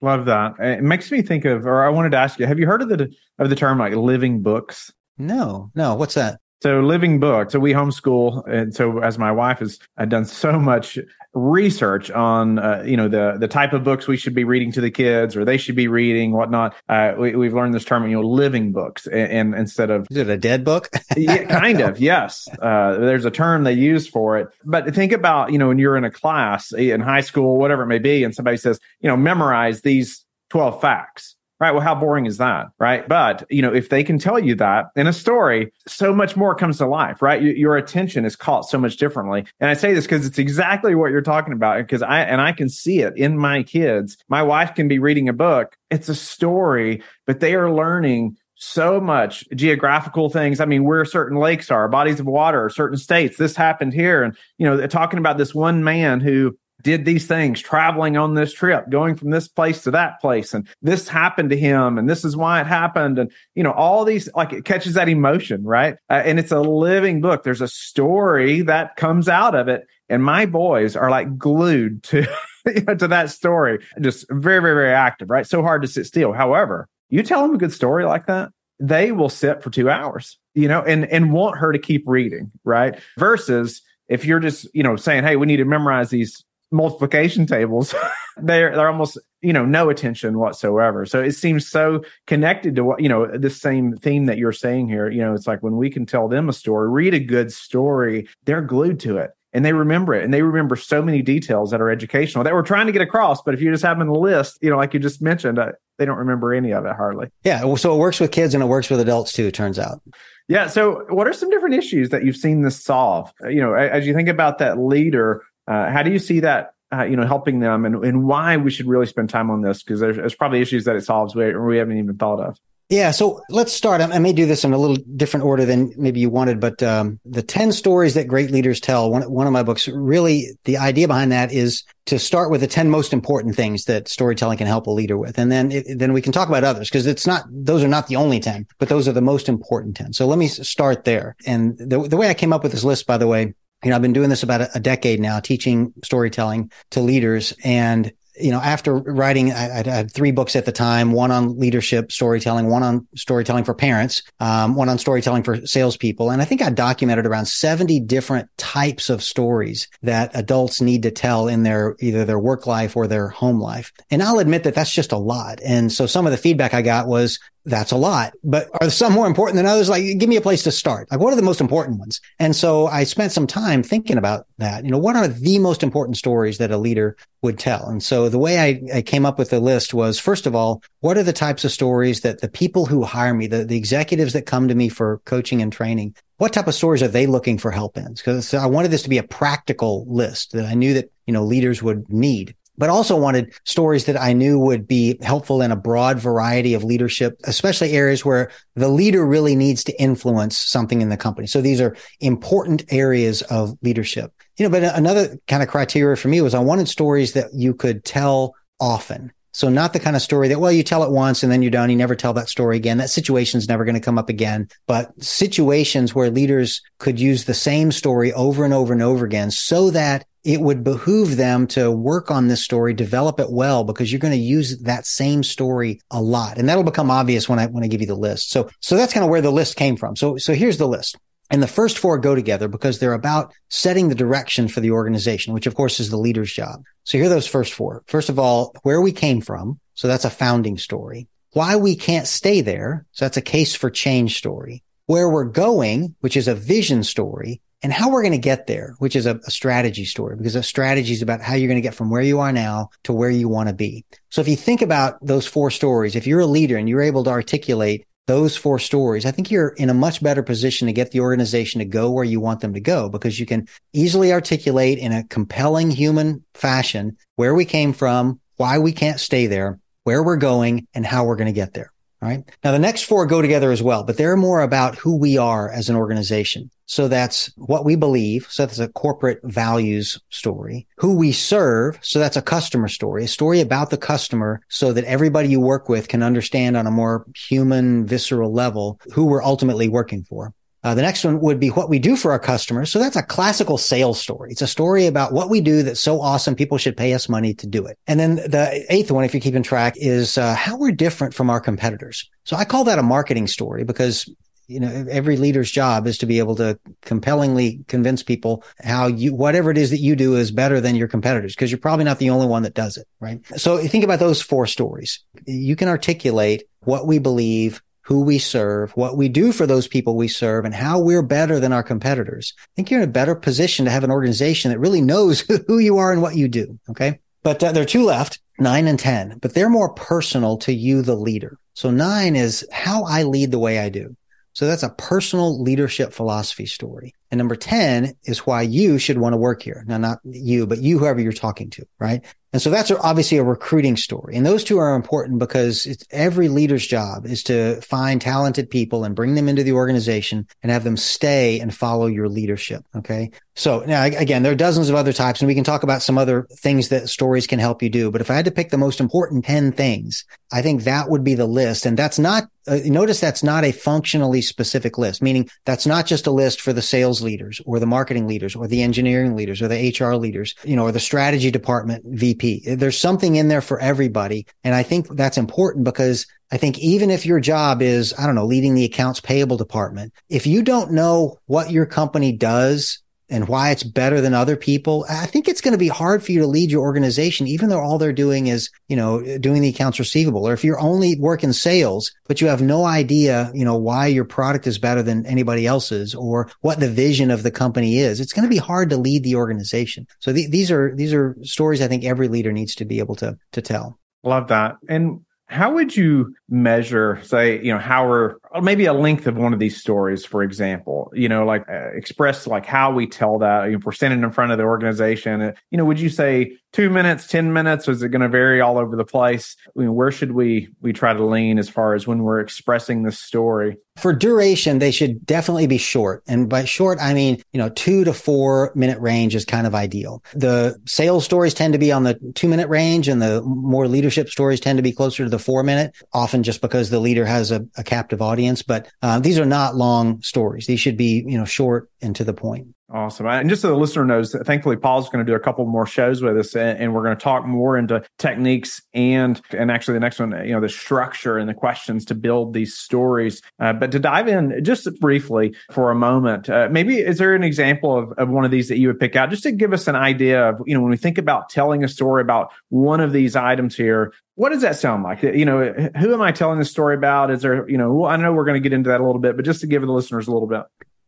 Love 0.00 0.26
that. 0.26 0.54
It 0.60 0.82
makes 0.82 1.10
me 1.10 1.22
think 1.22 1.46
of, 1.46 1.66
or 1.66 1.82
I 1.82 1.88
wanted 1.88 2.10
to 2.10 2.18
ask 2.18 2.38
you, 2.38 2.46
have 2.46 2.58
you 2.58 2.66
heard 2.66 2.82
of 2.82 2.90
the 2.90 3.10
of 3.38 3.48
the 3.48 3.56
term 3.56 3.78
like 3.78 3.94
living 3.94 4.42
books? 4.42 4.92
No, 5.16 5.70
no. 5.74 5.94
What's 5.94 6.14
that? 6.14 6.40
So 6.64 6.80
living 6.80 7.20
book. 7.20 7.50
So 7.50 7.60
we 7.60 7.74
homeschool, 7.74 8.48
and 8.48 8.74
so 8.74 9.00
as 9.00 9.18
my 9.18 9.30
wife 9.30 9.58
has 9.58 9.78
done 10.08 10.24
so 10.24 10.58
much 10.58 10.98
research 11.34 12.10
on, 12.10 12.58
uh, 12.58 12.82
you 12.86 12.96
know, 12.96 13.06
the 13.06 13.36
the 13.38 13.48
type 13.48 13.74
of 13.74 13.84
books 13.84 14.08
we 14.08 14.16
should 14.16 14.34
be 14.34 14.44
reading 14.44 14.72
to 14.72 14.80
the 14.80 14.90
kids, 14.90 15.36
or 15.36 15.44
they 15.44 15.58
should 15.58 15.76
be 15.76 15.88
reading, 15.88 16.32
whatnot. 16.32 16.74
Uh, 16.88 17.16
we, 17.18 17.32
have 17.32 17.52
learned 17.52 17.74
this 17.74 17.84
term, 17.84 18.08
you 18.08 18.16
know, 18.16 18.26
living 18.26 18.72
books, 18.72 19.06
and, 19.06 19.30
and 19.30 19.54
instead 19.54 19.90
of 19.90 20.06
is 20.10 20.16
it 20.16 20.30
a 20.30 20.38
dead 20.38 20.64
book? 20.64 20.88
yeah, 21.18 21.44
kind 21.44 21.82
of. 21.82 22.00
Yes, 22.00 22.48
uh, 22.62 22.96
there's 22.96 23.26
a 23.26 23.30
term 23.30 23.64
they 23.64 23.74
use 23.74 24.08
for 24.08 24.38
it. 24.38 24.48
But 24.64 24.94
think 24.94 25.12
about, 25.12 25.52
you 25.52 25.58
know, 25.58 25.68
when 25.68 25.78
you're 25.78 25.98
in 25.98 26.04
a 26.04 26.10
class 26.10 26.72
in 26.72 27.02
high 27.02 27.20
school, 27.20 27.58
whatever 27.58 27.82
it 27.82 27.88
may 27.88 27.98
be, 27.98 28.24
and 28.24 28.34
somebody 28.34 28.56
says, 28.56 28.80
you 29.02 29.08
know, 29.10 29.18
memorize 29.18 29.82
these 29.82 30.24
twelve 30.48 30.80
facts 30.80 31.36
Right. 31.60 31.70
Well, 31.70 31.82
how 31.82 31.94
boring 31.94 32.26
is 32.26 32.38
that? 32.38 32.66
Right. 32.80 33.08
But, 33.08 33.44
you 33.48 33.62
know, 33.62 33.72
if 33.72 33.88
they 33.88 34.02
can 34.02 34.18
tell 34.18 34.40
you 34.40 34.56
that 34.56 34.86
in 34.96 35.06
a 35.06 35.12
story, 35.12 35.72
so 35.86 36.12
much 36.12 36.36
more 36.36 36.54
comes 36.54 36.78
to 36.78 36.86
life, 36.86 37.22
right? 37.22 37.40
your 37.40 37.76
attention 37.76 38.24
is 38.24 38.34
caught 38.34 38.62
so 38.62 38.76
much 38.76 38.96
differently. 38.96 39.44
And 39.60 39.70
I 39.70 39.74
say 39.74 39.94
this 39.94 40.04
because 40.04 40.26
it's 40.26 40.38
exactly 40.38 40.94
what 40.94 41.12
you're 41.12 41.22
talking 41.22 41.52
about. 41.52 41.78
Because 41.78 42.02
I, 42.02 42.22
and 42.22 42.40
I 42.40 42.52
can 42.52 42.68
see 42.68 43.00
it 43.00 43.16
in 43.16 43.38
my 43.38 43.62
kids. 43.62 44.16
My 44.28 44.42
wife 44.42 44.74
can 44.74 44.88
be 44.88 44.98
reading 44.98 45.28
a 45.28 45.32
book. 45.32 45.76
It's 45.90 46.08
a 46.08 46.14
story, 46.14 47.02
but 47.26 47.38
they 47.38 47.54
are 47.54 47.72
learning 47.72 48.36
so 48.56 49.00
much 49.00 49.44
geographical 49.54 50.30
things. 50.30 50.60
I 50.60 50.64
mean, 50.64 50.84
where 50.84 51.04
certain 51.04 51.38
lakes 51.38 51.70
are, 51.70 51.88
bodies 51.88 52.20
of 52.20 52.26
water, 52.26 52.68
certain 52.68 52.98
states. 52.98 53.36
This 53.36 53.56
happened 53.56 53.92
here. 53.92 54.22
And, 54.22 54.36
you 54.58 54.66
know, 54.66 54.84
talking 54.86 55.18
about 55.18 55.38
this 55.38 55.54
one 55.54 55.84
man 55.84 56.20
who 56.20 56.56
did 56.82 57.04
these 57.04 57.26
things 57.26 57.60
traveling 57.60 58.16
on 58.16 58.34
this 58.34 58.52
trip 58.52 58.88
going 58.90 59.14
from 59.14 59.30
this 59.30 59.48
place 59.48 59.82
to 59.82 59.90
that 59.92 60.20
place 60.20 60.54
and 60.54 60.68
this 60.82 61.08
happened 61.08 61.50
to 61.50 61.56
him 61.56 61.98
and 61.98 62.08
this 62.08 62.24
is 62.24 62.36
why 62.36 62.60
it 62.60 62.66
happened 62.66 63.18
and 63.18 63.30
you 63.54 63.62
know 63.62 63.72
all 63.72 64.04
these 64.04 64.28
like 64.34 64.52
it 64.52 64.64
catches 64.64 64.94
that 64.94 65.08
emotion 65.08 65.64
right? 65.64 65.96
Uh, 66.10 66.22
and 66.24 66.38
it's 66.38 66.52
a 66.52 66.60
living 66.60 67.20
book. 67.20 67.42
There's 67.42 67.60
a 67.60 67.68
story 67.68 68.62
that 68.62 68.96
comes 68.96 69.28
out 69.28 69.54
of 69.54 69.68
it 69.68 69.86
and 70.08 70.22
my 70.22 70.46
boys 70.46 70.94
are 70.96 71.10
like 71.10 71.38
glued 71.38 72.02
to 72.04 72.26
to 72.66 73.08
that 73.08 73.30
story. 73.30 73.78
Just 74.00 74.26
very 74.30 74.60
very 74.60 74.74
very 74.74 74.92
active 74.92 75.30
right? 75.30 75.46
So 75.46 75.62
hard 75.62 75.82
to 75.82 75.88
sit 75.88 76.06
still. 76.06 76.32
However 76.32 76.88
you 77.08 77.22
tell 77.22 77.42
them 77.42 77.54
a 77.54 77.58
good 77.58 77.72
story 77.72 78.04
like 78.04 78.26
that 78.26 78.50
they 78.80 79.12
will 79.12 79.28
sit 79.28 79.62
for 79.62 79.70
2 79.70 79.88
hours 79.88 80.36
you 80.54 80.66
know 80.66 80.82
and 80.82 81.06
and 81.06 81.32
want 81.32 81.58
her 81.58 81.72
to 81.72 81.78
keep 81.78 82.02
reading 82.06 82.50
right? 82.64 82.98
Versus 83.18 83.82
if 84.08 84.24
you're 84.24 84.40
just 84.40 84.68
you 84.74 84.82
know 84.82 84.96
saying 84.96 85.24
hey 85.24 85.36
we 85.36 85.46
need 85.46 85.56
to 85.58 85.64
memorize 85.64 86.10
these 86.10 86.44
multiplication 86.70 87.46
tables 87.46 87.94
they're 88.36 88.74
they're 88.74 88.88
almost 88.88 89.18
you 89.40 89.52
know 89.52 89.64
no 89.64 89.90
attention 89.90 90.38
whatsoever. 90.38 91.06
So 91.06 91.22
it 91.22 91.32
seems 91.32 91.68
so 91.68 92.02
connected 92.26 92.76
to 92.76 92.84
what 92.84 93.00
you 93.00 93.08
know 93.08 93.26
the 93.26 93.50
same 93.50 93.96
theme 93.96 94.26
that 94.26 94.38
you're 94.38 94.52
saying 94.52 94.88
here. 94.88 95.10
You 95.10 95.20
know 95.20 95.34
it's 95.34 95.46
like 95.46 95.62
when 95.62 95.76
we 95.76 95.90
can 95.90 96.06
tell 96.06 96.28
them 96.28 96.48
a 96.48 96.52
story 96.52 96.90
read 96.90 97.14
a 97.14 97.20
good 97.20 97.52
story 97.52 98.28
they're 98.44 98.62
glued 98.62 99.00
to 99.00 99.18
it 99.18 99.30
and 99.52 99.64
they 99.64 99.72
remember 99.72 100.14
it 100.14 100.24
and 100.24 100.34
they 100.34 100.42
remember 100.42 100.76
so 100.76 101.02
many 101.02 101.22
details 101.22 101.70
that 101.70 101.80
are 101.80 101.90
educational 101.90 102.42
that 102.44 102.52
we're 102.52 102.62
trying 102.62 102.86
to 102.86 102.92
get 102.92 103.02
across. 103.02 103.42
But 103.42 103.54
if 103.54 103.60
you 103.60 103.70
just 103.70 103.84
have 103.84 103.98
them 103.98 104.08
in 104.08 104.12
the 104.12 104.18
list 104.18 104.58
you 104.62 104.70
know 104.70 104.76
like 104.76 104.94
you 104.94 105.00
just 105.00 105.22
mentioned 105.22 105.58
uh, 105.58 105.72
they 105.98 106.04
don't 106.04 106.18
remember 106.18 106.52
any 106.52 106.72
of 106.72 106.84
it 106.86 106.96
hardly. 106.96 107.28
Yeah. 107.44 107.74
So 107.76 107.94
it 107.94 107.98
works 107.98 108.18
with 108.18 108.32
kids 108.32 108.54
and 108.54 108.62
it 108.62 108.66
works 108.66 108.90
with 108.90 109.00
adults 109.00 109.32
too 109.32 109.46
it 109.46 109.54
turns 109.54 109.78
out. 109.78 110.00
Yeah. 110.48 110.66
So 110.66 111.06
what 111.08 111.26
are 111.26 111.32
some 111.32 111.50
different 111.50 111.74
issues 111.74 112.10
that 112.10 112.24
you've 112.24 112.36
seen 112.36 112.62
this 112.62 112.82
solve? 112.82 113.32
You 113.48 113.60
know 113.60 113.74
as 113.74 114.06
you 114.06 114.14
think 114.14 114.28
about 114.28 114.58
that 114.58 114.78
leader 114.78 115.42
uh, 115.66 115.90
how 115.90 116.02
do 116.02 116.10
you 116.10 116.18
see 116.18 116.40
that 116.40 116.74
uh, 116.92 117.04
you 117.04 117.16
know 117.16 117.26
helping 117.26 117.60
them 117.60 117.84
and, 117.84 118.04
and 118.04 118.24
why 118.24 118.56
we 118.56 118.70
should 118.70 118.86
really 118.86 119.06
spend 119.06 119.30
time 119.30 119.50
on 119.50 119.62
this 119.62 119.82
because 119.82 120.00
there's, 120.00 120.16
there's 120.16 120.34
probably 120.34 120.60
issues 120.60 120.84
that 120.84 120.96
it 120.96 121.04
solves 121.04 121.34
we, 121.34 121.54
we 121.56 121.78
haven't 121.78 121.98
even 121.98 122.16
thought 122.16 122.40
of 122.40 122.58
yeah, 122.90 123.12
so 123.12 123.40
let's 123.48 123.72
start. 123.72 124.02
I 124.02 124.18
may 124.18 124.34
do 124.34 124.44
this 124.44 124.62
in 124.62 124.74
a 124.74 124.78
little 124.78 124.96
different 125.16 125.46
order 125.46 125.64
than 125.64 125.94
maybe 125.96 126.20
you 126.20 126.28
wanted, 126.28 126.60
but 126.60 126.82
um, 126.82 127.18
the 127.24 127.42
10 127.42 127.72
stories 127.72 128.12
that 128.12 128.28
great 128.28 128.50
leaders 128.50 128.78
tell, 128.78 129.10
one, 129.10 129.22
one 129.22 129.46
of 129.46 129.54
my 129.54 129.62
books, 129.62 129.88
really 129.88 130.48
the 130.64 130.76
idea 130.76 131.08
behind 131.08 131.32
that 131.32 131.50
is 131.50 131.82
to 132.06 132.18
start 132.18 132.50
with 132.50 132.60
the 132.60 132.66
10 132.66 132.90
most 132.90 133.14
important 133.14 133.56
things 133.56 133.86
that 133.86 134.06
storytelling 134.06 134.58
can 134.58 134.66
help 134.66 134.86
a 134.86 134.90
leader 134.90 135.16
with. 135.16 135.38
And 135.38 135.50
then, 135.50 135.72
it, 135.72 135.98
then 135.98 136.12
we 136.12 136.20
can 136.20 136.32
talk 136.32 136.48
about 136.48 136.62
others 136.62 136.90
because 136.90 137.06
it's 137.06 137.26
not, 137.26 137.44
those 137.50 137.82
are 137.82 137.88
not 137.88 138.06
the 138.06 138.16
only 138.16 138.38
10, 138.38 138.66
but 138.78 138.90
those 138.90 139.08
are 139.08 139.12
the 139.12 139.22
most 139.22 139.48
important 139.48 139.96
10. 139.96 140.12
So 140.12 140.26
let 140.26 140.38
me 140.38 140.46
start 140.46 141.04
there. 141.04 141.36
And 141.46 141.78
the, 141.78 142.06
the 142.06 142.18
way 142.18 142.28
I 142.28 142.34
came 142.34 142.52
up 142.52 142.62
with 142.62 142.72
this 142.72 142.84
list, 142.84 143.06
by 143.06 143.16
the 143.16 143.26
way, 143.26 143.54
you 143.84 143.90
know, 143.90 143.96
I've 143.96 144.02
been 144.02 144.12
doing 144.12 144.30
this 144.30 144.42
about 144.42 144.74
a, 144.74 144.80
decade 144.80 145.20
now, 145.20 145.40
teaching 145.40 145.92
storytelling 146.02 146.70
to 146.90 147.00
leaders. 147.00 147.54
And 147.64 148.12
you 148.40 148.50
know, 148.50 148.58
after 148.58 148.96
writing, 148.96 149.52
I, 149.52 149.80
I, 149.80 149.88
had 149.88 150.12
three 150.12 150.32
books 150.32 150.56
at 150.56 150.66
the 150.66 150.72
time, 150.72 151.12
one 151.12 151.30
on 151.30 151.58
leadership 151.58 152.10
storytelling, 152.10 152.68
one 152.68 152.82
on 152.82 153.06
storytelling 153.14 153.64
for 153.64 153.74
parents, 153.74 154.22
um, 154.40 154.74
one 154.74 154.88
on 154.88 154.98
storytelling 154.98 155.44
for 155.44 155.64
salespeople. 155.64 156.30
And 156.30 156.42
I 156.42 156.44
think 156.44 156.60
I 156.60 156.70
documented 156.70 157.26
around 157.26 157.46
70 157.46 158.00
different 158.00 158.48
types 158.56 159.08
of 159.08 159.22
stories 159.22 159.88
that 160.02 160.32
adults 160.34 160.80
need 160.80 161.04
to 161.04 161.12
tell 161.12 161.46
in 161.46 161.62
their, 161.62 161.96
either 162.00 162.24
their 162.24 162.40
work 162.40 162.66
life 162.66 162.96
or 162.96 163.06
their 163.06 163.28
home 163.28 163.60
life. 163.60 163.92
And 164.10 164.22
I'll 164.22 164.40
admit 164.40 164.64
that 164.64 164.74
that's 164.74 164.92
just 164.92 165.12
a 165.12 165.18
lot. 165.18 165.60
And 165.64 165.92
so 165.92 166.06
some 166.06 166.26
of 166.26 166.32
the 166.32 166.38
feedback 166.38 166.74
I 166.74 166.82
got 166.82 167.06
was, 167.06 167.38
that's 167.64 167.92
a 167.92 167.96
lot, 167.96 168.34
but 168.44 168.68
are 168.80 168.90
some 168.90 169.12
more 169.12 169.26
important 169.26 169.56
than 169.56 169.66
others? 169.66 169.88
Like, 169.88 170.18
give 170.18 170.28
me 170.28 170.36
a 170.36 170.42
place 170.42 170.62
to 170.64 170.70
start. 170.70 171.10
Like, 171.10 171.20
what 171.20 171.32
are 171.32 171.36
the 171.36 171.42
most 171.42 171.60
important 171.60 171.98
ones? 171.98 172.20
And 172.38 172.54
so 172.54 172.86
I 172.86 173.04
spent 173.04 173.32
some 173.32 173.46
time 173.46 173.82
thinking 173.82 174.18
about 174.18 174.46
that. 174.58 174.84
You 174.84 174.90
know, 174.90 174.98
what 174.98 175.16
are 175.16 175.28
the 175.28 175.58
most 175.58 175.82
important 175.82 176.18
stories 176.18 176.58
that 176.58 176.70
a 176.70 176.76
leader 176.76 177.16
would 177.42 177.58
tell? 177.58 177.88
And 177.88 178.02
so 178.02 178.28
the 178.28 178.38
way 178.38 178.58
I, 178.58 178.98
I 178.98 179.02
came 179.02 179.24
up 179.24 179.38
with 179.38 179.50
the 179.50 179.60
list 179.60 179.94
was, 179.94 180.18
first 180.18 180.46
of 180.46 180.54
all, 180.54 180.82
what 181.00 181.16
are 181.16 181.22
the 181.22 181.32
types 181.32 181.64
of 181.64 181.72
stories 181.72 182.20
that 182.20 182.42
the 182.42 182.48
people 182.48 182.84
who 182.84 183.02
hire 183.02 183.34
me, 183.34 183.46
the, 183.46 183.64
the 183.64 183.78
executives 183.78 184.34
that 184.34 184.46
come 184.46 184.68
to 184.68 184.74
me 184.74 184.90
for 184.90 185.22
coaching 185.24 185.62
and 185.62 185.72
training, 185.72 186.14
what 186.36 186.52
type 186.52 186.66
of 186.66 186.74
stories 186.74 187.02
are 187.02 187.08
they 187.08 187.26
looking 187.26 187.56
for 187.56 187.70
help 187.70 187.96
in? 187.96 188.12
Because 188.12 188.52
I 188.52 188.66
wanted 188.66 188.90
this 188.90 189.04
to 189.04 189.08
be 189.08 189.18
a 189.18 189.22
practical 189.22 190.04
list 190.06 190.52
that 190.52 190.66
I 190.66 190.74
knew 190.74 190.92
that, 190.94 191.10
you 191.26 191.32
know, 191.32 191.44
leaders 191.44 191.82
would 191.82 192.12
need 192.12 192.54
but 192.76 192.90
also 192.90 193.16
wanted 193.16 193.52
stories 193.64 194.06
that 194.06 194.20
I 194.20 194.32
knew 194.32 194.58
would 194.58 194.86
be 194.86 195.18
helpful 195.22 195.62
in 195.62 195.70
a 195.70 195.76
broad 195.76 196.18
variety 196.18 196.74
of 196.74 196.84
leadership, 196.84 197.40
especially 197.44 197.92
areas 197.92 198.24
where 198.24 198.50
the 198.74 198.88
leader 198.88 199.24
really 199.26 199.56
needs 199.56 199.84
to 199.84 200.00
influence 200.00 200.56
something 200.56 201.00
in 201.00 201.08
the 201.08 201.16
company. 201.16 201.46
So 201.46 201.60
these 201.60 201.80
are 201.80 201.96
important 202.20 202.84
areas 202.90 203.42
of 203.42 203.76
leadership. 203.82 204.32
You 204.56 204.68
know, 204.68 204.70
but 204.70 204.96
another 204.96 205.38
kind 205.48 205.62
of 205.62 205.68
criteria 205.68 206.16
for 206.16 206.28
me 206.28 206.40
was 206.40 206.54
I 206.54 206.60
wanted 206.60 206.88
stories 206.88 207.32
that 207.32 207.52
you 207.54 207.74
could 207.74 208.04
tell 208.04 208.54
often. 208.80 209.32
So 209.52 209.68
not 209.68 209.92
the 209.92 210.00
kind 210.00 210.16
of 210.16 210.22
story 210.22 210.48
that, 210.48 210.58
well, 210.58 210.72
you 210.72 210.82
tell 210.82 211.04
it 211.04 211.12
once 211.12 211.44
and 211.44 211.52
then 211.52 211.62
you're 211.62 211.70
done. 211.70 211.88
You 211.88 211.94
never 211.94 212.16
tell 212.16 212.32
that 212.32 212.48
story 212.48 212.76
again. 212.76 212.98
That 212.98 213.08
situation's 213.08 213.68
never 213.68 213.84
going 213.84 213.94
to 213.94 214.00
come 214.00 214.18
up 214.18 214.28
again, 214.28 214.68
but 214.88 215.12
situations 215.22 216.12
where 216.12 216.28
leaders 216.28 216.82
could 216.98 217.20
use 217.20 217.44
the 217.44 217.54
same 217.54 217.92
story 217.92 218.32
over 218.32 218.64
and 218.64 218.74
over 218.74 218.92
and 218.92 219.00
over 219.00 219.24
again 219.24 219.52
so 219.52 219.90
that 219.90 220.26
it 220.44 220.60
would 220.60 220.84
behoove 220.84 221.36
them 221.36 221.66
to 221.68 221.90
work 221.90 222.30
on 222.30 222.48
this 222.48 222.62
story, 222.62 222.92
develop 222.92 223.40
it 223.40 223.50
well, 223.50 223.82
because 223.82 224.12
you're 224.12 224.20
going 224.20 224.34
to 224.34 224.38
use 224.38 224.78
that 224.80 225.06
same 225.06 225.42
story 225.42 226.00
a 226.10 226.20
lot. 226.20 226.58
And 226.58 226.68
that'll 226.68 226.84
become 226.84 227.10
obvious 227.10 227.48
when 227.48 227.58
I, 227.58 227.66
when 227.66 227.82
I 227.82 227.88
give 227.88 228.02
you 228.02 228.06
the 228.06 228.14
list. 228.14 228.50
So, 228.50 228.68
so 228.80 228.96
that's 228.96 229.14
kind 229.14 229.24
of 229.24 229.30
where 229.30 229.40
the 229.40 229.50
list 229.50 229.76
came 229.76 229.96
from. 229.96 230.16
So, 230.16 230.36
so 230.36 230.52
here's 230.52 230.76
the 230.76 230.86
list. 230.88 231.16
And 231.50 231.62
the 231.62 231.66
first 231.66 231.98
four 231.98 232.18
go 232.18 232.34
together 232.34 232.68
because 232.68 232.98
they're 232.98 233.12
about 233.14 233.52
setting 233.70 234.08
the 234.08 234.14
direction 234.14 234.68
for 234.68 234.80
the 234.80 234.90
organization, 234.90 235.54
which 235.54 235.66
of 235.66 235.74
course 235.74 236.00
is 236.00 236.10
the 236.10 236.16
leader's 236.18 236.52
job. 236.52 236.82
So 237.04 237.16
here 237.16 237.26
are 237.26 237.30
those 237.30 237.46
first 237.46 237.72
four. 237.72 238.02
First 238.06 238.28
of 238.28 238.38
all, 238.38 238.74
where 238.82 239.00
we 239.00 239.12
came 239.12 239.40
from. 239.40 239.78
So 239.94 240.08
that's 240.08 240.24
a 240.24 240.30
founding 240.30 240.78
story. 240.78 241.28
Why 241.52 241.76
we 241.76 241.96
can't 241.96 242.26
stay 242.26 242.60
there. 242.60 243.06
So 243.12 243.24
that's 243.24 243.36
a 243.36 243.42
case 243.42 243.74
for 243.74 243.88
change 243.88 244.36
story. 244.36 244.82
Where 245.06 245.28
we're 245.28 245.44
going, 245.44 246.16
which 246.20 246.36
is 246.36 246.48
a 246.48 246.54
vision 246.54 247.04
story 247.04 247.60
and 247.84 247.92
how 247.92 248.10
we're 248.10 248.22
going 248.22 248.32
to 248.32 248.38
get 248.38 248.66
there, 248.66 248.94
which 248.98 249.14
is 249.14 249.26
a, 249.26 249.38
a, 249.46 249.50
strategy 249.50 250.06
story 250.06 250.36
because 250.36 250.56
a 250.56 250.62
strategy 250.62 251.12
is 251.12 251.20
about 251.20 251.42
how 251.42 251.54
you're 251.54 251.68
going 251.68 251.76
to 251.76 251.86
get 251.86 251.94
from 251.94 252.08
where 252.08 252.22
you 252.22 252.40
are 252.40 252.50
now 252.50 252.88
to 253.04 253.12
where 253.12 253.30
you 253.30 253.46
want 253.46 253.68
to 253.68 253.74
be. 253.74 254.06
So 254.30 254.40
if 254.40 254.48
you 254.48 254.56
think 254.56 254.80
about 254.80 255.24
those 255.24 255.46
four 255.46 255.70
stories, 255.70 256.16
if 256.16 256.26
you're 256.26 256.40
a 256.40 256.46
leader 256.46 256.78
and 256.78 256.88
you're 256.88 257.02
able 257.02 257.22
to 257.24 257.30
articulate 257.30 258.06
those 258.26 258.56
four 258.56 258.78
stories, 258.78 259.26
I 259.26 259.32
think 259.32 259.50
you're 259.50 259.68
in 259.68 259.90
a 259.90 259.94
much 259.94 260.22
better 260.22 260.42
position 260.42 260.86
to 260.86 260.94
get 260.94 261.10
the 261.10 261.20
organization 261.20 261.80
to 261.80 261.84
go 261.84 262.10
where 262.10 262.24
you 262.24 262.40
want 262.40 262.60
them 262.60 262.72
to 262.72 262.80
go 262.80 263.10
because 263.10 263.38
you 263.38 263.44
can 263.44 263.68
easily 263.92 264.32
articulate 264.32 264.98
in 264.98 265.12
a 265.12 265.24
compelling 265.24 265.90
human 265.90 266.42
fashion 266.54 267.18
where 267.36 267.54
we 267.54 267.66
came 267.66 267.92
from, 267.92 268.40
why 268.56 268.78
we 268.78 268.92
can't 268.92 269.20
stay 269.20 269.46
there, 269.46 269.78
where 270.04 270.22
we're 270.22 270.36
going, 270.36 270.88
and 270.94 271.04
how 271.04 271.26
we're 271.26 271.36
going 271.36 271.46
to 271.46 271.52
get 271.52 271.74
there. 271.74 271.92
Right. 272.24 272.42
Now 272.64 272.72
the 272.72 272.78
next 272.78 273.02
four 273.02 273.26
go 273.26 273.42
together 273.42 273.70
as 273.70 273.82
well, 273.82 274.02
but 274.02 274.16
they're 274.16 274.34
more 274.34 274.62
about 274.62 274.96
who 274.96 275.14
we 275.14 275.36
are 275.36 275.70
as 275.70 275.90
an 275.90 275.96
organization. 275.96 276.70
So 276.86 277.06
that's 277.06 277.52
what 277.56 277.84
we 277.84 277.96
believe. 277.96 278.46
So 278.48 278.64
that's 278.64 278.78
a 278.78 278.88
corporate 278.88 279.40
values 279.44 280.18
story. 280.30 280.86
Who 280.96 281.18
we 281.18 281.32
serve. 281.32 281.98
So 282.00 282.18
that's 282.18 282.38
a 282.38 282.42
customer 282.42 282.88
story, 282.88 283.24
a 283.24 283.28
story 283.28 283.60
about 283.60 283.90
the 283.90 283.98
customer 283.98 284.62
so 284.70 284.90
that 284.94 285.04
everybody 285.04 285.50
you 285.50 285.60
work 285.60 285.90
with 285.90 286.08
can 286.08 286.22
understand 286.22 286.78
on 286.78 286.86
a 286.86 286.90
more 286.90 287.26
human, 287.36 288.06
visceral 288.06 288.50
level 288.50 288.98
who 289.12 289.26
we're 289.26 289.44
ultimately 289.44 289.88
working 289.88 290.24
for. 290.24 290.54
Uh, 290.84 290.94
the 290.94 291.02
next 291.02 291.24
one 291.24 291.40
would 291.40 291.58
be 291.58 291.70
what 291.70 291.88
we 291.88 291.98
do 291.98 292.14
for 292.14 292.30
our 292.30 292.38
customers. 292.38 292.92
So 292.92 292.98
that's 292.98 293.16
a 293.16 293.22
classical 293.22 293.78
sales 293.78 294.20
story. 294.20 294.52
It's 294.52 294.62
a 294.62 294.66
story 294.66 295.06
about 295.06 295.32
what 295.32 295.48
we 295.48 295.62
do 295.62 295.82
that's 295.82 296.00
so 296.00 296.20
awesome. 296.20 296.54
People 296.54 296.76
should 296.76 296.96
pay 296.96 297.14
us 297.14 297.26
money 297.26 297.54
to 297.54 297.66
do 297.66 297.86
it. 297.86 297.98
And 298.06 298.20
then 298.20 298.36
the 298.36 298.84
eighth 298.90 299.10
one, 299.10 299.24
if 299.24 299.32
you're 299.32 299.40
keeping 299.40 299.62
track 299.62 299.94
is 299.96 300.36
uh, 300.36 300.54
how 300.54 300.76
we're 300.76 300.92
different 300.92 301.32
from 301.32 301.48
our 301.48 301.60
competitors. 301.60 302.28
So 302.44 302.56
I 302.56 302.66
call 302.66 302.84
that 302.84 302.98
a 302.98 303.02
marketing 303.02 303.46
story 303.46 303.84
because 303.84 304.30
you 304.66 304.80
know 304.80 305.06
every 305.10 305.36
leader's 305.36 305.70
job 305.70 306.06
is 306.06 306.18
to 306.18 306.26
be 306.26 306.38
able 306.38 306.56
to 306.56 306.78
compellingly 307.02 307.84
convince 307.88 308.22
people 308.22 308.64
how 308.82 309.06
you 309.06 309.34
whatever 309.34 309.70
it 309.70 309.78
is 309.78 309.90
that 309.90 309.98
you 309.98 310.16
do 310.16 310.36
is 310.36 310.50
better 310.50 310.80
than 310.80 310.94
your 310.94 311.08
competitors 311.08 311.54
because 311.54 311.70
you're 311.70 311.78
probably 311.78 312.04
not 312.04 312.18
the 312.18 312.30
only 312.30 312.46
one 312.46 312.62
that 312.62 312.72
does 312.72 312.96
it 312.96 313.06
right 313.20 313.40
so 313.58 313.76
think 313.78 314.04
about 314.04 314.20
those 314.20 314.40
four 314.40 314.66
stories 314.66 315.20
you 315.46 315.76
can 315.76 315.88
articulate 315.88 316.64
what 316.80 317.06
we 317.06 317.18
believe 317.18 317.82
who 318.04 318.22
we 318.22 318.38
serve 318.38 318.92
what 318.92 319.16
we 319.16 319.28
do 319.28 319.52
for 319.52 319.66
those 319.66 319.88
people 319.88 320.16
we 320.16 320.28
serve 320.28 320.64
and 320.64 320.74
how 320.74 320.98
we're 320.98 321.22
better 321.22 321.58
than 321.60 321.72
our 321.72 321.82
competitors 321.82 322.52
i 322.58 322.68
think 322.76 322.90
you're 322.90 323.02
in 323.02 323.08
a 323.08 323.12
better 323.12 323.34
position 323.34 323.84
to 323.84 323.90
have 323.90 324.04
an 324.04 324.10
organization 324.10 324.70
that 324.70 324.78
really 324.78 325.00
knows 325.00 325.40
who 325.66 325.78
you 325.78 325.98
are 325.98 326.12
and 326.12 326.22
what 326.22 326.36
you 326.36 326.48
do 326.48 326.78
okay 326.88 327.18
but 327.42 327.62
uh, 327.62 327.72
there 327.72 327.82
are 327.82 327.86
two 327.86 328.04
left 328.04 328.40
nine 328.58 328.86
and 328.86 328.98
10, 328.98 329.38
but 329.40 329.54
they're 329.54 329.68
more 329.68 329.92
personal 329.94 330.56
to 330.58 330.72
you, 330.72 331.02
the 331.02 331.14
leader. 331.14 331.58
So 331.74 331.90
nine 331.90 332.36
is 332.36 332.66
how 332.72 333.04
I 333.04 333.24
lead 333.24 333.50
the 333.50 333.58
way 333.58 333.78
I 333.78 333.88
do. 333.88 334.16
So 334.52 334.66
that's 334.66 334.84
a 334.84 334.90
personal 334.90 335.60
leadership 335.60 336.12
philosophy 336.12 336.66
story. 336.66 337.12
And 337.30 337.38
number 337.38 337.56
10 337.56 338.14
is 338.24 338.40
why 338.40 338.62
you 338.62 338.98
should 338.98 339.18
want 339.18 339.32
to 339.32 339.38
work 339.38 339.62
here. 339.62 339.84
Now, 339.86 339.98
not 339.98 340.18
you, 340.24 340.66
but 340.66 340.78
you, 340.78 340.98
whoever 340.98 341.20
you're 341.20 341.32
talking 341.32 341.70
to, 341.70 341.86
right? 341.98 342.24
And 342.54 342.62
so 342.62 342.70
that's 342.70 342.92
obviously 342.92 343.38
a 343.38 343.42
recruiting 343.42 343.96
story. 343.96 344.36
And 344.36 344.46
those 344.46 344.62
two 344.62 344.78
are 344.78 344.94
important 344.94 345.40
because 345.40 345.86
it's 345.86 346.04
every 346.12 346.46
leader's 346.46 346.86
job 346.86 347.26
is 347.26 347.42
to 347.44 347.80
find 347.80 348.20
talented 348.20 348.70
people 348.70 349.02
and 349.02 349.16
bring 349.16 349.34
them 349.34 349.48
into 349.48 349.64
the 349.64 349.72
organization 349.72 350.46
and 350.62 350.70
have 350.70 350.84
them 350.84 350.96
stay 350.96 351.58
and 351.58 351.74
follow 351.74 352.06
your 352.06 352.28
leadership. 352.28 352.84
Okay. 352.94 353.32
So 353.56 353.80
now 353.80 354.04
again, 354.04 354.44
there 354.44 354.52
are 354.52 354.56
dozens 354.56 354.88
of 354.88 354.94
other 354.94 355.12
types 355.12 355.40
and 355.40 355.48
we 355.48 355.56
can 355.56 355.64
talk 355.64 355.82
about 355.82 356.02
some 356.02 356.16
other 356.16 356.46
things 356.58 356.90
that 356.90 357.08
stories 357.08 357.48
can 357.48 357.58
help 357.58 357.82
you 357.82 357.90
do. 357.90 358.12
But 358.12 358.20
if 358.20 358.30
I 358.30 358.34
had 358.34 358.44
to 358.44 358.52
pick 358.52 358.70
the 358.70 358.78
most 358.78 359.00
important 359.00 359.44
10 359.44 359.72
things, 359.72 360.24
I 360.52 360.62
think 360.62 360.84
that 360.84 361.10
would 361.10 361.24
be 361.24 361.34
the 361.34 361.46
list. 361.46 361.86
And 361.86 361.96
that's 361.96 362.20
not, 362.20 362.44
uh, 362.68 362.78
notice 362.84 363.18
that's 363.18 363.42
not 363.42 363.64
a 363.64 363.72
functionally 363.72 364.42
specific 364.42 364.96
list, 364.96 365.22
meaning 365.22 365.48
that's 365.64 365.86
not 365.86 366.06
just 366.06 366.28
a 366.28 366.30
list 366.30 366.60
for 366.60 366.72
the 366.72 366.82
sales 366.82 367.13
leaders 367.22 367.60
or 367.66 367.78
the 367.78 367.86
marketing 367.86 368.26
leaders 368.26 368.54
or 368.54 368.66
the 368.66 368.82
engineering 368.82 369.36
leaders 369.36 369.62
or 369.62 369.68
the 369.68 369.94
HR 369.98 370.14
leaders, 370.14 370.54
you 370.64 370.76
know, 370.76 370.84
or 370.84 370.92
the 370.92 371.00
strategy 371.00 371.50
department 371.50 372.04
VP. 372.06 372.74
There's 372.74 372.98
something 372.98 373.36
in 373.36 373.48
there 373.48 373.60
for 373.60 373.78
everybody. 373.80 374.46
And 374.62 374.74
I 374.74 374.82
think 374.82 375.08
that's 375.10 375.38
important 375.38 375.84
because 375.84 376.26
I 376.50 376.56
think 376.56 376.78
even 376.78 377.10
if 377.10 377.26
your 377.26 377.40
job 377.40 377.82
is, 377.82 378.14
I 378.18 378.26
don't 378.26 378.34
know, 378.34 378.46
leading 378.46 378.74
the 378.74 378.84
accounts 378.84 379.20
payable 379.20 379.56
department, 379.56 380.12
if 380.28 380.46
you 380.46 380.62
don't 380.62 380.92
know 380.92 381.38
what 381.46 381.70
your 381.70 381.86
company 381.86 382.32
does 382.32 383.02
and 383.34 383.48
why 383.48 383.72
it's 383.72 383.82
better 383.82 384.20
than 384.20 384.32
other 384.32 384.56
people, 384.56 385.04
I 385.10 385.26
think 385.26 385.48
it's 385.48 385.60
going 385.60 385.72
to 385.72 385.78
be 385.78 385.88
hard 385.88 386.22
for 386.22 386.30
you 386.30 386.40
to 386.40 386.46
lead 386.46 386.70
your 386.70 386.82
organization, 386.82 387.48
even 387.48 387.68
though 387.68 387.80
all 387.80 387.98
they're 387.98 388.12
doing 388.12 388.46
is, 388.46 388.70
you 388.86 388.94
know, 388.94 389.38
doing 389.38 389.60
the 389.60 389.70
accounts 389.70 389.98
receivable. 389.98 390.46
Or 390.46 390.52
if 390.52 390.62
you're 390.62 390.78
only 390.78 391.18
working 391.18 391.52
sales, 391.52 392.12
but 392.28 392.40
you 392.40 392.46
have 392.46 392.62
no 392.62 392.84
idea, 392.84 393.50
you 393.52 393.64
know, 393.64 393.76
why 393.76 394.06
your 394.06 394.24
product 394.24 394.68
is 394.68 394.78
better 394.78 395.02
than 395.02 395.26
anybody 395.26 395.66
else's 395.66 396.14
or 396.14 396.48
what 396.60 396.78
the 396.78 396.88
vision 396.88 397.32
of 397.32 397.42
the 397.42 397.50
company 397.50 397.98
is, 397.98 398.20
it's 398.20 398.32
going 398.32 398.44
to 398.44 398.54
be 398.54 398.56
hard 398.56 398.90
to 398.90 398.96
lead 398.96 399.24
the 399.24 399.34
organization. 399.34 400.06
So 400.20 400.32
th- 400.32 400.50
these 400.50 400.70
are, 400.70 400.94
these 400.94 401.12
are 401.12 401.36
stories 401.42 401.82
I 401.82 401.88
think 401.88 402.04
every 402.04 402.28
leader 402.28 402.52
needs 402.52 402.76
to 402.76 402.84
be 402.84 403.00
able 403.00 403.16
to, 403.16 403.36
to 403.50 403.60
tell. 403.60 403.98
Love 404.22 404.46
that. 404.48 404.76
And 404.88 405.22
how 405.46 405.74
would 405.74 405.94
you 405.94 406.34
measure, 406.48 407.20
say, 407.24 407.62
you 407.62 407.72
know, 407.72 407.78
how 407.78 408.08
we're 408.08 408.36
maybe 408.62 408.86
a 408.86 408.92
length 408.92 409.26
of 409.26 409.36
one 409.36 409.52
of 409.52 409.58
these 409.58 409.80
stories, 409.80 410.24
for 410.24 410.42
example, 410.42 411.10
you 411.14 411.28
know, 411.28 411.44
like 411.44 411.68
uh, 411.68 411.90
express 411.94 412.46
like 412.46 412.66
how 412.66 412.92
we 412.92 413.06
tell 413.06 413.38
that 413.38 413.68
if 413.68 413.84
we're 413.84 413.92
standing 413.92 414.22
in 414.22 414.30
front 414.30 414.52
of 414.52 414.58
the 414.58 414.64
organization, 414.64 415.42
uh, 415.42 415.52
you 415.70 415.78
know, 415.78 415.84
would 415.84 416.00
you 416.00 416.08
say 416.08 416.56
two 416.72 416.90
minutes, 416.90 417.26
10 417.28 417.52
minutes? 417.52 417.88
Is 417.88 418.02
it 418.02 418.08
going 418.10 418.22
to 418.22 418.28
vary 418.28 418.60
all 418.60 418.78
over 418.78 418.96
the 418.96 419.04
place? 419.04 419.56
I 419.66 419.80
mean, 419.80 419.94
where 419.94 420.10
should 420.10 420.32
we, 420.32 420.68
we 420.80 420.92
try 420.92 421.14
to 421.14 421.24
lean 421.24 421.58
as 421.58 421.68
far 421.68 421.94
as 421.94 422.06
when 422.06 422.22
we're 422.22 422.40
expressing 422.40 423.04
this 423.04 423.18
story? 423.18 423.76
For 423.96 424.12
duration, 424.12 424.80
they 424.80 424.90
should 424.90 425.24
definitely 425.24 425.68
be 425.68 425.78
short. 425.78 426.24
And 426.26 426.48
by 426.48 426.64
short, 426.64 426.98
I 427.00 427.14
mean, 427.14 427.40
you 427.52 427.58
know, 427.58 427.68
two 427.68 428.02
to 428.04 428.12
four 428.12 428.72
minute 428.74 428.98
range 428.98 429.36
is 429.36 429.44
kind 429.44 429.68
of 429.68 429.74
ideal. 429.74 430.22
The 430.34 430.76
sales 430.84 431.24
stories 431.24 431.54
tend 431.54 431.74
to 431.74 431.78
be 431.78 431.92
on 431.92 432.02
the 432.02 432.18
two 432.34 432.48
minute 432.48 432.68
range 432.68 433.06
and 433.06 433.22
the 433.22 433.40
more 433.42 433.86
leadership 433.86 434.28
stories 434.28 434.58
tend 434.58 434.78
to 434.78 434.82
be 434.82 434.90
closer 434.90 435.22
to 435.22 435.30
the 435.30 435.38
four 435.38 435.62
minute, 435.62 435.94
often 436.12 436.42
just 436.42 436.60
because 436.60 436.90
the 436.90 436.98
leader 436.98 437.24
has 437.24 437.52
a, 437.52 437.64
a 437.76 437.84
captive 437.84 438.20
audience. 438.20 438.43
But 438.62 438.88
uh, 439.02 439.20
these 439.20 439.38
are 439.38 439.46
not 439.46 439.76
long 439.76 440.22
stories. 440.22 440.66
These 440.66 440.80
should 440.80 440.96
be, 440.96 441.24
you 441.26 441.38
know, 441.38 441.44
short 441.44 441.90
and 442.02 442.14
to 442.16 442.24
the 442.24 442.34
point. 442.34 442.73
Awesome. 442.92 443.26
And 443.26 443.48
just 443.48 443.62
so 443.62 443.68
the 443.68 443.76
listener 443.76 444.04
knows, 444.04 444.36
thankfully, 444.44 444.76
Paul's 444.76 445.08
going 445.08 445.24
to 445.24 445.30
do 445.30 445.34
a 445.34 445.40
couple 445.40 445.64
more 445.64 445.86
shows 445.86 446.20
with 446.20 446.36
us, 446.36 446.54
and, 446.54 446.94
we're 446.94 447.02
going 447.02 447.16
to 447.16 447.22
talk 447.22 447.46
more 447.46 447.78
into 447.78 448.04
techniques 448.18 448.82
and 448.92 449.40
and 449.50 449.70
actually 449.70 449.94
the 449.94 450.00
next 450.00 450.18
one, 450.18 450.32
you 450.46 450.52
know, 450.52 450.60
the 450.60 450.68
structure 450.68 451.38
and 451.38 451.48
the 451.48 451.54
questions 451.54 452.04
to 452.04 452.14
build 452.14 452.52
these 452.52 452.74
stories. 452.76 453.40
Uh, 453.58 453.72
but 453.72 453.90
to 453.90 453.98
dive 453.98 454.28
in 454.28 454.62
just 454.62 454.86
briefly 455.00 455.56
for 455.72 455.90
a 455.90 455.94
moment, 455.94 456.50
uh, 456.50 456.68
maybe 456.70 456.98
is 456.98 457.16
there 457.16 457.34
an 457.34 457.42
example 457.42 457.96
of, 457.96 458.12
of 458.12 458.28
one 458.28 458.44
of 458.44 458.50
these 458.50 458.68
that 458.68 458.78
you 458.78 458.86
would 458.88 459.00
pick 459.00 459.16
out 459.16 459.30
just 459.30 459.44
to 459.44 459.50
give 459.50 459.72
us 459.72 459.88
an 459.88 459.96
idea 459.96 460.50
of, 460.50 460.60
you 460.66 460.74
know, 460.74 460.82
when 460.82 460.90
we 460.90 460.98
think 460.98 461.16
about 461.16 461.48
telling 461.48 461.82
a 461.82 461.88
story 461.88 462.20
about 462.20 462.52
one 462.68 463.00
of 463.00 463.12
these 463.12 463.34
items 463.34 463.74
here, 463.74 464.12
what 464.34 464.50
does 464.50 464.60
that 464.60 464.76
sound 464.76 465.02
like? 465.02 465.22
You 465.22 465.46
know, 465.46 465.72
who 465.98 466.12
am 466.12 466.20
I 466.20 466.32
telling 466.32 466.58
the 466.58 466.64
story 466.64 466.94
about? 466.94 467.30
Is 467.30 467.40
there, 467.42 467.68
you 467.68 467.78
know, 467.78 468.04
I 468.04 468.16
know 468.16 468.32
we're 468.32 468.44
going 468.44 468.62
to 468.62 468.68
get 468.68 468.74
into 468.74 468.90
that 468.90 469.00
a 469.00 469.06
little 469.06 469.20
bit, 469.20 469.36
but 469.36 469.44
just 469.44 469.62
to 469.62 469.66
give 469.66 469.80
the 469.82 469.92
listeners 469.92 470.28
a 470.28 470.32
little 470.32 470.48
bit. 470.48 470.62